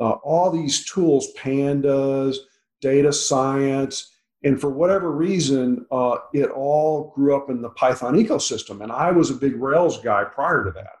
[0.00, 2.36] uh, all these tools, pandas,
[2.80, 8.80] data science, and for whatever reason, uh, it all grew up in the Python ecosystem.
[8.80, 10.94] And I was a big Rails guy prior to that.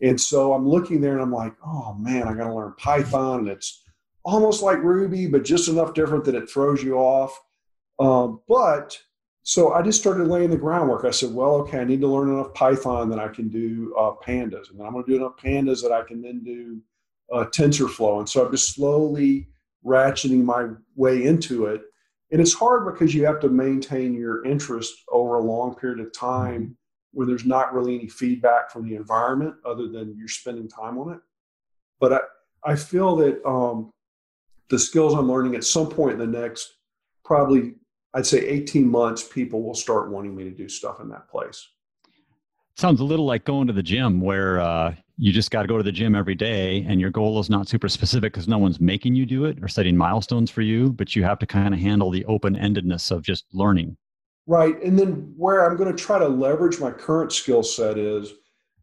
[0.00, 3.40] And so I'm looking there and I'm like, oh man, I got to learn Python.
[3.40, 3.81] And it's
[4.24, 7.38] almost like Ruby, but just enough different that it throws you off.
[7.98, 8.98] Um, but
[9.42, 11.04] so I just started laying the groundwork.
[11.04, 14.12] I said, well, okay, I need to learn enough Python that I can do uh,
[14.24, 14.70] pandas.
[14.70, 16.80] And then I'm going to do enough pandas that I can then do
[17.32, 18.20] uh, TensorFlow.
[18.20, 19.48] And so I'm just slowly
[19.84, 21.82] ratcheting my way into it.
[22.30, 26.12] And it's hard because you have to maintain your interest over a long period of
[26.12, 26.76] time
[27.12, 31.12] when there's not really any feedback from the environment other than you're spending time on
[31.12, 31.20] it.
[32.00, 33.90] But I, I feel that um,
[34.72, 36.78] the skills I'm learning at some point in the next
[37.26, 37.74] probably
[38.14, 41.68] I'd say 18 months, people will start wanting me to do stuff in that place.
[42.76, 45.76] Sounds a little like going to the gym where uh, you just got to go
[45.76, 48.80] to the gym every day and your goal is not super specific because no one's
[48.80, 51.80] making you do it or setting milestones for you, but you have to kind of
[51.80, 53.96] handle the open endedness of just learning.
[54.46, 54.82] Right.
[54.82, 58.32] And then where I'm going to try to leverage my current skill set is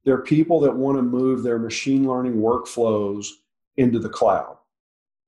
[0.06, 3.28] there are people that want to move their machine learning workflows
[3.78, 4.59] into the cloud.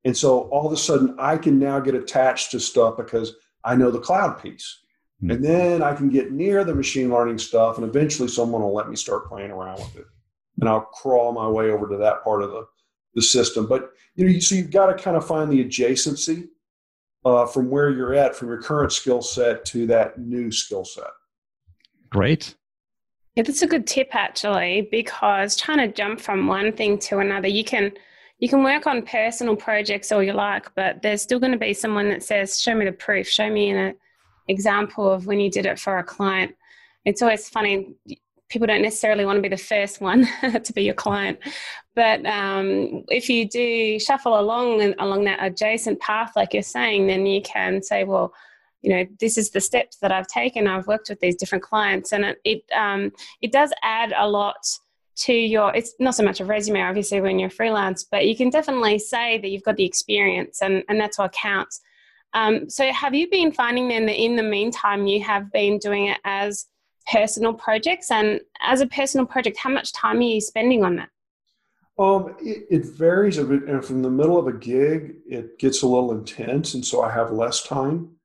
[0.03, 3.75] And so all of a sudden I can now get attached to stuff because I
[3.75, 4.79] know the cloud piece.
[5.21, 5.31] Mm-hmm.
[5.31, 8.89] And then I can get near the machine learning stuff, and eventually someone will let
[8.89, 10.05] me start playing around with it.
[10.59, 12.65] And I'll crawl my way over to that part of the,
[13.13, 13.67] the system.
[13.67, 16.47] But you know, so you've got to kind of find the adjacency
[17.23, 21.05] uh, from where you're at, from your current skill set to that new skill set.
[22.09, 22.55] Great.
[23.35, 27.47] Yeah, that's a good tip actually, because trying to jump from one thing to another,
[27.47, 27.91] you can
[28.41, 31.75] you can work on personal projects all you like, but there's still going to be
[31.75, 33.27] someone that says, "Show me the proof.
[33.27, 33.95] Show me an
[34.47, 36.55] example of when you did it for a client."
[37.05, 37.93] It's always funny.
[38.49, 40.27] People don't necessarily want to be the first one
[40.63, 41.37] to be your client,
[41.95, 47.25] but um, if you do shuffle along along that adjacent path, like you're saying, then
[47.25, 48.33] you can say, "Well."
[48.83, 52.11] you know this is the steps that i've taken i've worked with these different clients
[52.13, 54.65] and it it, um, it does add a lot
[55.15, 58.49] to your it's not so much a resume obviously when you're freelance but you can
[58.49, 61.81] definitely say that you've got the experience and, and that's what counts.
[62.33, 66.07] Um, so have you been finding then that in the meantime you have been doing
[66.07, 66.67] it as
[67.11, 68.09] personal projects?
[68.09, 71.09] And as a personal project how much time are you spending on that?
[71.99, 75.81] Um, it, it varies a bit and from the middle of a gig it gets
[75.81, 78.15] a little intense and so i have less time.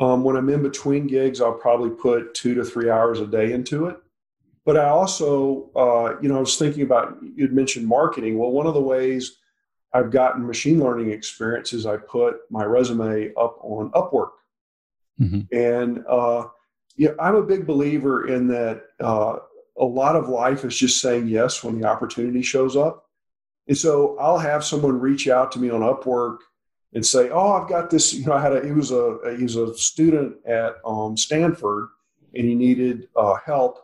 [0.00, 3.52] Um, when i'm in between gigs i'll probably put two to three hours a day
[3.52, 3.96] into it
[4.64, 8.38] but I also, uh, you know, I was thinking about you'd mentioned marketing.
[8.38, 9.36] Well, one of the ways
[9.92, 14.30] I've gotten machine learning experience is I put my resume up on Upwork,
[15.20, 15.42] mm-hmm.
[15.54, 16.48] and uh,
[16.96, 18.84] yeah, I'm a big believer in that.
[19.00, 19.36] Uh,
[19.76, 23.08] a lot of life is just saying yes when the opportunity shows up,
[23.66, 26.38] and so I'll have someone reach out to me on Upwork
[26.94, 29.42] and say, "Oh, I've got this." You know, I had a he was a he
[29.42, 31.88] was a student at um, Stanford,
[32.34, 33.83] and he needed uh, help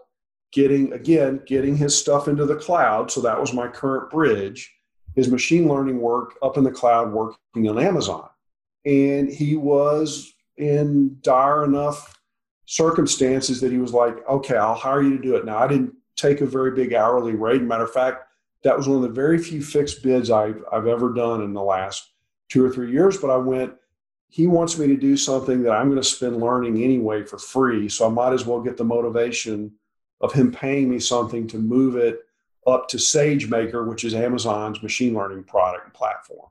[0.53, 3.11] getting again getting his stuff into the cloud.
[3.11, 4.73] So that was my current bridge
[5.15, 8.29] his machine learning work up in the cloud working on amazon.
[8.85, 12.19] And he was in dire enough
[12.67, 15.45] circumstances that he was like okay i'll hire you to do it.
[15.45, 17.63] Now i didn't take a very big hourly rate.
[17.63, 18.25] Matter of fact
[18.63, 21.63] that was one of the very few fixed bids I've, I've ever done in the
[21.63, 22.13] last
[22.51, 23.17] two or three years.
[23.19, 23.75] But i went
[24.33, 27.89] he wants me to do something that i'm going to spend learning anyway for free.
[27.89, 29.73] So i might as well get the motivation
[30.21, 32.21] of him paying me something to move it
[32.67, 36.51] up to SageMaker, which is Amazon's machine learning product and platform.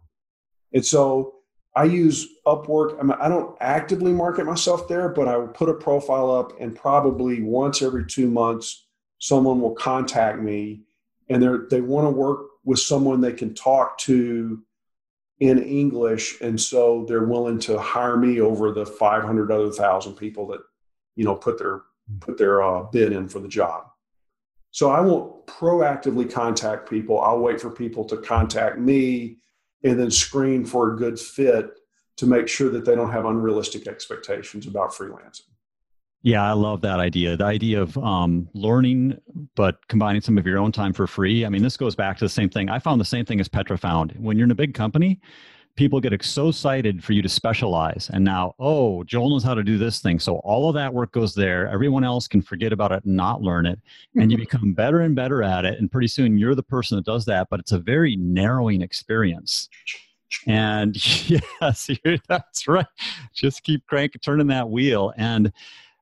[0.73, 1.35] And so
[1.75, 2.99] I use Upwork.
[2.99, 6.59] I, mean, I don't actively market myself there, but I will put a profile up,
[6.59, 8.87] and probably once every two months,
[9.19, 10.81] someone will contact me,
[11.29, 14.63] and they they want to work with someone they can talk to
[15.39, 20.47] in English, and so they're willing to hire me over the 500 other thousand people
[20.47, 20.61] that
[21.15, 21.83] you know put their
[22.19, 23.85] put their uh, bid in for the job.
[24.71, 27.19] So I won't proactively contact people.
[27.19, 29.37] I'll wait for people to contact me
[29.83, 31.71] and then screen for a good fit
[32.17, 35.47] to make sure that they don't have unrealistic expectations about freelancing.
[36.21, 37.37] Yeah, I love that idea.
[37.37, 39.17] The idea of um, learning,
[39.55, 41.45] but combining some of your own time for free.
[41.45, 42.69] I mean, this goes back to the same thing.
[42.69, 44.11] I found the same thing as Petra found.
[44.19, 45.21] When you're in a big company,
[45.79, 49.63] people get so excited for you to specialize and now oh joel knows how to
[49.63, 50.19] do this thing.
[50.19, 51.69] So all of that work goes there.
[51.69, 53.79] Everyone else can forget about it and not learn it
[54.15, 54.43] and you mm-hmm.
[54.43, 57.47] become better and better at it and pretty soon you're the person that does that
[57.49, 59.69] but it's a very narrowing experience.
[60.47, 60.97] And
[61.29, 61.89] yes
[62.27, 62.85] that's right.
[63.33, 65.13] Just keep cranking turning that wheel.
[65.15, 65.49] And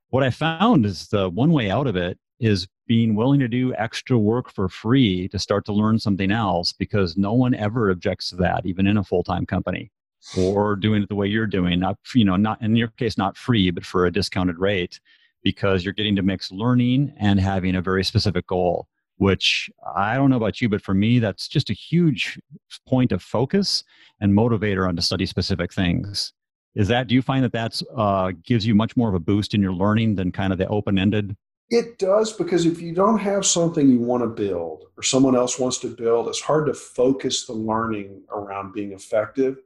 [0.09, 3.73] what i found is the one way out of it is being willing to do
[3.75, 8.29] extra work for free to start to learn something else because no one ever objects
[8.29, 9.91] to that even in a full-time company
[10.37, 13.37] or doing it the way you're doing not you know not in your case not
[13.37, 14.99] free but for a discounted rate
[15.43, 20.29] because you're getting to mix learning and having a very specific goal which i don't
[20.29, 22.39] know about you but for me that's just a huge
[22.87, 23.83] point of focus
[24.19, 26.33] and motivator on to study specific things.
[26.75, 29.53] Is that do you find that that's uh, gives you much more of a boost
[29.53, 31.35] in your learning than kind of the open-ended
[31.69, 35.59] it does because if you don't have something you want to build or someone else
[35.59, 39.57] wants to build, it's hard to focus the learning around being effective.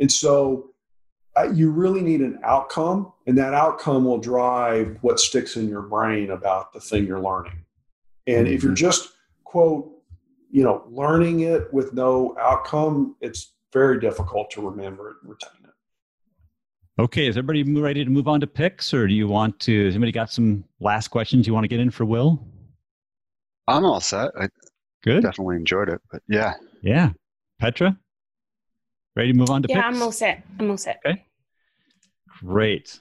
[0.00, 0.70] And so
[1.36, 5.82] uh, you really need an outcome, and that outcome will drive what sticks in your
[5.82, 7.64] brain about the thing you're learning.
[8.26, 8.54] And mm-hmm.
[8.54, 8.86] if you're mm-hmm.
[8.86, 9.10] just,
[9.44, 9.90] quote,
[10.50, 15.63] you know, learning it with no outcome, it's very difficult to remember it and retain.
[16.96, 19.86] Okay, is everybody ready to move on to picks, or do you want to?
[19.86, 22.46] Has anybody got some last questions you want to get in for Will?
[23.66, 24.30] I'm all set.
[24.38, 24.48] I
[25.02, 25.22] Good.
[25.22, 26.54] Definitely enjoyed it, but yeah.
[26.82, 27.10] Yeah,
[27.58, 27.98] Petra,
[29.16, 29.84] ready to move on to yeah, picks?
[29.84, 30.44] Yeah, I'm all set.
[30.60, 31.00] I'm all set.
[31.04, 31.24] Okay.
[32.40, 33.00] Great.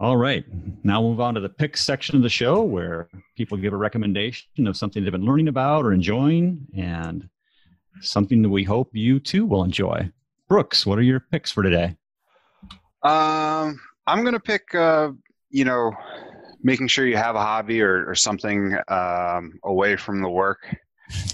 [0.00, 0.44] All right.
[0.82, 3.76] Now we'll move on to the picks section of the show where people give a
[3.76, 7.28] recommendation of something they've been learning about or enjoying, and
[8.00, 10.10] something that we hope you too will enjoy.
[10.48, 11.96] Brooks, what are your picks for today?
[13.02, 14.74] Um, I'm gonna pick.
[14.74, 15.12] Uh,
[15.50, 15.92] you know,
[16.62, 20.74] making sure you have a hobby or, or something um, away from the work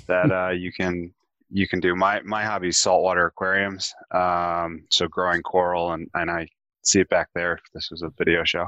[0.09, 1.13] that uh, you can
[1.51, 1.95] you can do.
[1.95, 3.95] My my hobby is saltwater aquariums.
[4.13, 6.49] Um, so growing coral and and I
[6.83, 7.59] see it back there.
[7.75, 8.67] This was a video show,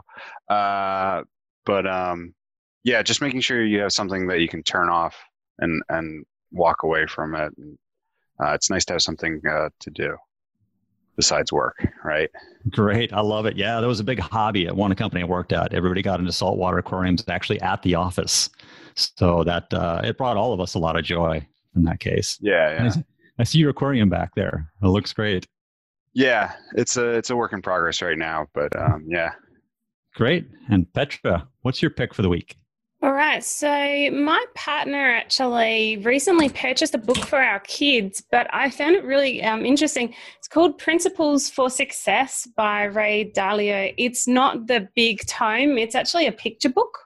[0.49, 1.23] uh,
[1.65, 2.35] but um,
[2.85, 5.17] yeah, just making sure you have something that you can turn off
[5.59, 7.53] and and walk away from it.
[7.57, 7.79] And,
[8.41, 10.17] uh, it's nice to have something uh, to do
[11.19, 12.31] besides work, right?
[12.71, 13.12] Great.
[13.12, 13.57] I love it.
[13.57, 15.75] Yeah, that was a big hobby at one company I worked at.
[15.75, 18.49] Everybody got into saltwater aquariums actually at the office.
[18.95, 21.47] So that uh, it brought all of us a lot of joy
[21.77, 22.39] in that case.
[22.41, 23.03] Yeah, yeah.
[23.39, 24.73] I see your aquarium back there.
[24.83, 25.47] It looks great.
[26.14, 29.33] Yeah, it's a it's a work in progress right now, but um, yeah.
[30.14, 30.47] Great.
[30.71, 32.57] And Petra, what's your pick for the week?
[33.01, 33.45] All right.
[33.45, 33.69] So,
[34.11, 39.41] my partner actually recently purchased a book for our kids, but I found it really
[39.43, 40.13] um, interesting.
[40.39, 43.95] It's called Principles for Success by Ray Dalio.
[43.97, 46.99] It's not the big tome, it's actually a picture book.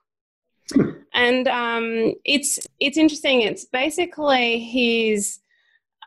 [1.15, 3.43] and um, it's it's interesting.
[3.43, 5.41] It's basically his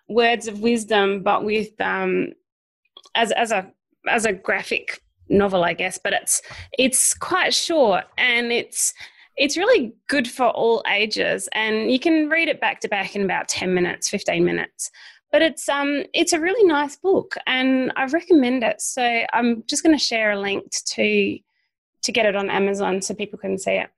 [0.10, 2.34] words of wisdom, but with um,
[3.14, 3.72] as as a
[4.08, 6.00] as a graphic novel, I guess.
[6.04, 6.42] But it's
[6.78, 8.96] it's quite short and it's
[9.38, 13.24] it's really good for all ages and you can read it back to back in
[13.24, 14.92] about 10 minutes 15 minutes.
[15.32, 18.82] But it's um it's a really nice book and i recommend it.
[18.82, 21.38] So i'm just going to share a link to
[22.04, 23.90] to get it on amazon so people can see it.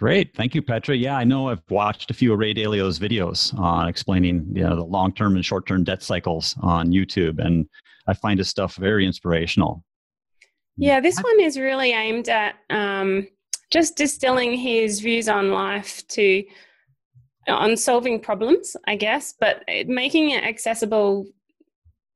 [0.00, 0.96] Great, thank you, Petra.
[0.96, 4.74] Yeah, I know I've watched a few of Ray Dalio's videos on explaining you know,
[4.74, 7.68] the long-term and short-term debt cycles on YouTube, and
[8.06, 9.84] I find his stuff very inspirational.
[10.78, 13.28] Yeah, this one is really aimed at um,
[13.70, 16.44] just distilling his views on life to
[17.48, 21.26] on solving problems, I guess, but making it accessible,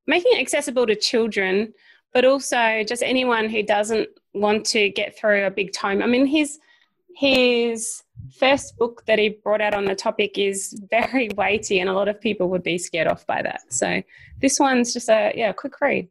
[0.07, 1.73] making it accessible to children,
[2.13, 6.03] but also just anyone who doesn't want to get through a big time.
[6.03, 6.59] I mean, his
[7.17, 8.03] his
[8.39, 12.09] first book that he brought out on the topic is very weighty, and a lot
[12.09, 13.73] of people would be scared off by that.
[13.73, 14.03] So
[14.41, 16.09] this one's just a yeah, quick read.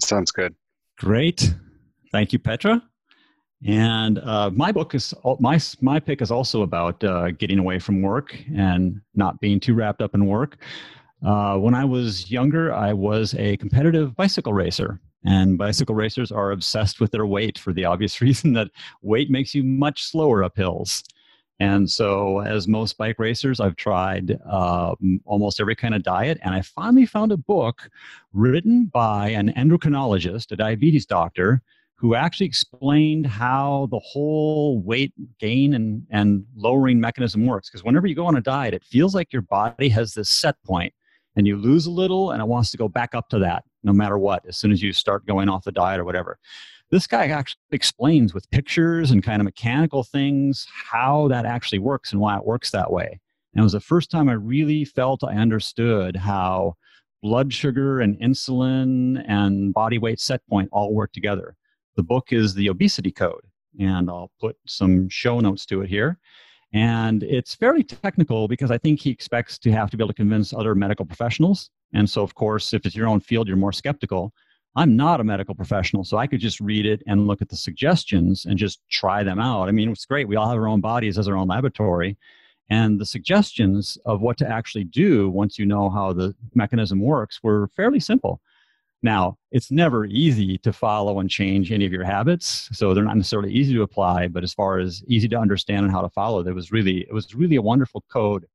[0.00, 0.54] Sounds good.
[0.98, 1.54] Great,
[2.12, 2.82] thank you, Petra.
[3.66, 8.02] And uh, my book is my my pick is also about uh, getting away from
[8.02, 10.58] work and not being too wrapped up in work.
[11.26, 16.52] Uh, when I was younger, I was a competitive bicycle racer, and bicycle racers are
[16.52, 18.70] obsessed with their weight for the obvious reason that
[19.02, 21.02] weight makes you much slower up hills.
[21.60, 24.94] And so, as most bike racers, I've tried uh,
[25.24, 27.90] almost every kind of diet, and I finally found a book
[28.32, 31.60] written by an endocrinologist, a diabetes doctor,
[31.98, 37.68] who actually explained how the whole weight gain and, and lowering mechanism works.
[37.68, 40.54] Because whenever you go on a diet, it feels like your body has this set
[40.64, 40.94] point
[41.34, 43.92] and you lose a little and it wants to go back up to that no
[43.92, 46.38] matter what, as soon as you start going off the diet or whatever.
[46.90, 52.12] This guy actually explains with pictures and kind of mechanical things how that actually works
[52.12, 53.20] and why it works that way.
[53.54, 56.76] And it was the first time I really felt I understood how
[57.22, 61.56] blood sugar and insulin and body weight set point all work together.
[61.98, 63.42] The book is the obesity code,
[63.80, 66.16] and I'll put some show notes to it here.
[66.72, 70.14] And it's fairly technical because I think he expects to have to be able to
[70.14, 71.70] convince other medical professionals.
[71.92, 74.32] And so, of course, if it's your own field, you're more skeptical.
[74.76, 77.56] I'm not a medical professional, so I could just read it and look at the
[77.56, 79.68] suggestions and just try them out.
[79.68, 80.28] I mean, it's great.
[80.28, 82.16] We all have our own bodies as our own laboratory.
[82.70, 87.40] And the suggestions of what to actually do once you know how the mechanism works
[87.42, 88.40] were fairly simple.
[89.02, 93.16] Now, it's never easy to follow and change any of your habits, so they're not
[93.16, 96.42] necessarily easy to apply, but as far as easy to understand and how to follow,
[96.42, 98.46] there was really it was really a wonderful code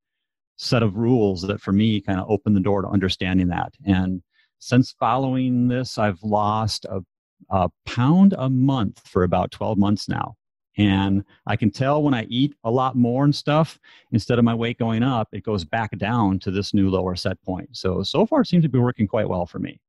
[0.57, 3.73] set of rules that for me kind of opened the door to understanding that.
[3.85, 4.21] And
[4.59, 7.01] since following this, I've lost a,
[7.49, 10.35] a pound a month for about 12 months now.
[10.77, 13.79] And I can tell when I eat a lot more and stuff,
[14.11, 17.41] instead of my weight going up, it goes back down to this new lower set
[17.43, 17.69] point.
[17.73, 19.79] So, so far it seems to be working quite well for me.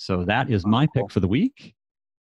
[0.00, 1.74] So that is my pick for the week.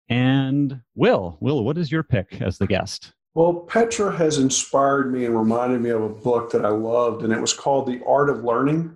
[0.08, 3.12] And Will, Will, what is your pick as the guest?
[3.34, 7.34] Well, Petra has inspired me and reminded me of a book that I loved, and
[7.34, 8.96] it was called The Art of Learning.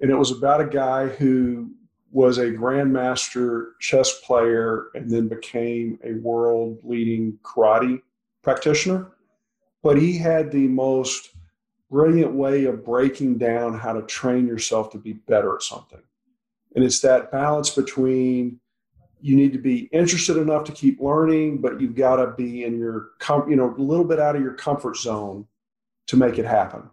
[0.00, 1.72] And it was about a guy who
[2.12, 8.00] was a grandmaster chess player and then became a world leading karate
[8.42, 9.08] practitioner.
[9.82, 11.30] But he had the most
[11.90, 16.02] brilliant way of breaking down how to train yourself to be better at something.
[16.74, 18.60] And it's that balance between
[19.20, 22.78] you need to be interested enough to keep learning, but you've got to be in
[22.78, 25.46] your, com- you know, a little bit out of your comfort zone
[26.06, 26.88] to make it happen.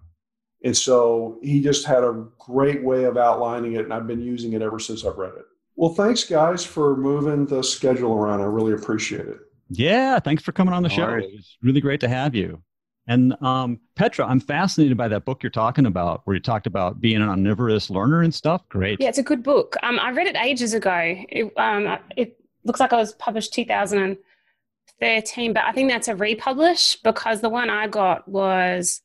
[0.64, 4.54] And so he just had a great way of outlining it, and I've been using
[4.54, 5.46] it ever since I've read it.
[5.76, 8.42] Well, thanks, guys, for moving the schedule around.
[8.42, 9.38] I really appreciate it.
[9.70, 11.08] Yeah, thanks for coming on the All show.
[11.08, 11.24] Right.
[11.24, 12.62] It was really great to have you.
[13.08, 17.00] And um, Petra, I'm fascinated by that book you're talking about, where you talked about
[17.00, 18.68] being an omnivorous learner and stuff.
[18.68, 19.00] Great.
[19.00, 19.78] Yeah, it's a good book.
[19.82, 21.16] Um, I read it ages ago.
[21.30, 26.98] It, um, it looks like it was published 2013, but I think that's a republish
[27.02, 29.02] because the one I got was,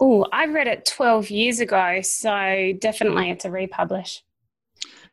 [0.00, 2.00] oh, I read it 12 years ago.
[2.02, 4.22] So definitely it's a republish.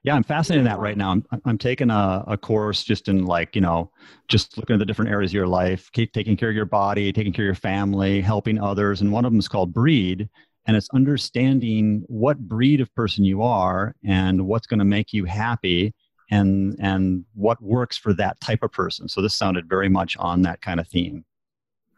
[0.04, 1.12] Yeah, I'm fascinated in that right now.
[1.12, 3.89] I'm, I'm taking a, a course just in like, you know,
[4.28, 7.14] just looking at the different areas of your life, keep taking care of your body,
[7.14, 8.99] taking care of your family, helping others.
[8.99, 10.30] And one of them is called Breed.
[10.66, 15.26] And it's understanding what breed of person you are and what's going to make you
[15.26, 15.93] happy
[16.32, 19.10] and and what works for that type of person.
[19.10, 21.26] So this sounded very much on that kind of theme.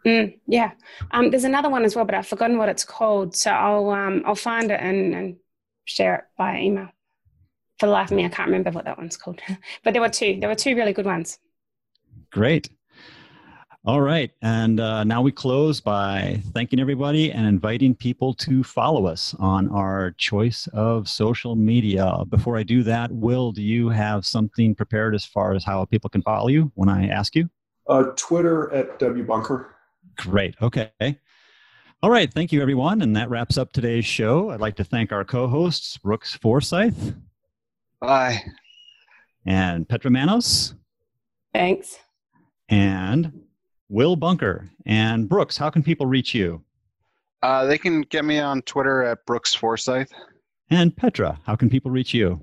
[0.04, 0.72] Mm, yeah,
[1.12, 3.36] um, there's another one as well, but I've forgotten what it's called.
[3.36, 5.36] So I'll um, I'll find it and, and
[5.86, 6.90] share it by email
[7.80, 9.42] for the life of me, I can't remember what that one's called.
[9.84, 10.38] but there were two.
[10.40, 11.40] There were two really good ones.
[12.32, 12.70] Great.
[13.86, 14.32] All right.
[14.42, 19.70] And uh, now we close by thanking everybody and inviting people to follow us on
[19.70, 22.24] our choice of social media.
[22.30, 26.10] Before I do that, Will, do you have something prepared as far as how people
[26.10, 27.48] can follow you when I ask you?
[27.88, 29.68] Uh, Twitter at WBunker.
[30.18, 30.56] Great.
[30.64, 30.90] Okay.
[32.02, 32.34] All right.
[32.34, 33.04] Thank you, everyone.
[33.04, 34.50] And that wraps up today's show.
[34.50, 37.14] I'd like to thank our co hosts, Brooks Forsyth
[38.06, 38.44] Bye.
[39.48, 40.76] And Petra Manos.
[41.54, 41.98] Thanks.
[42.70, 43.32] And
[43.90, 44.70] Will Bunker.
[44.86, 46.64] And Brooks, how can people reach you?
[47.42, 50.12] Uh, they can get me on Twitter at Brooks Forsyth.
[50.70, 52.40] And Petra, how can people reach you?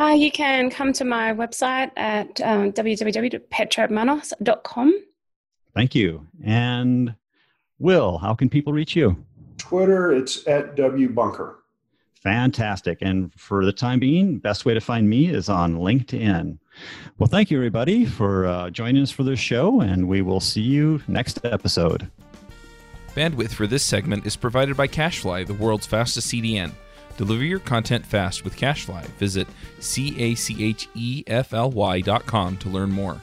[0.00, 5.04] Uh, you can come to my website at um, www.petramanos.com.
[5.72, 6.26] Thank you.
[6.44, 7.14] And
[7.78, 9.24] Will, how can people reach you?
[9.56, 11.58] Twitter, it's at WBunker.
[12.24, 12.98] Fantastic.
[13.02, 16.58] And for the time being, best way to find me is on LinkedIn.
[17.18, 20.62] Well, thank you, everybody, for uh, joining us for this show, and we will see
[20.62, 22.10] you next episode.
[23.14, 26.72] Bandwidth for this segment is provided by CacheFly, the world's fastest CDN.
[27.16, 29.04] Deliver your content fast with CacheFly.
[29.18, 29.46] Visit
[29.78, 33.20] C A C H E F L Y dot com to learn more.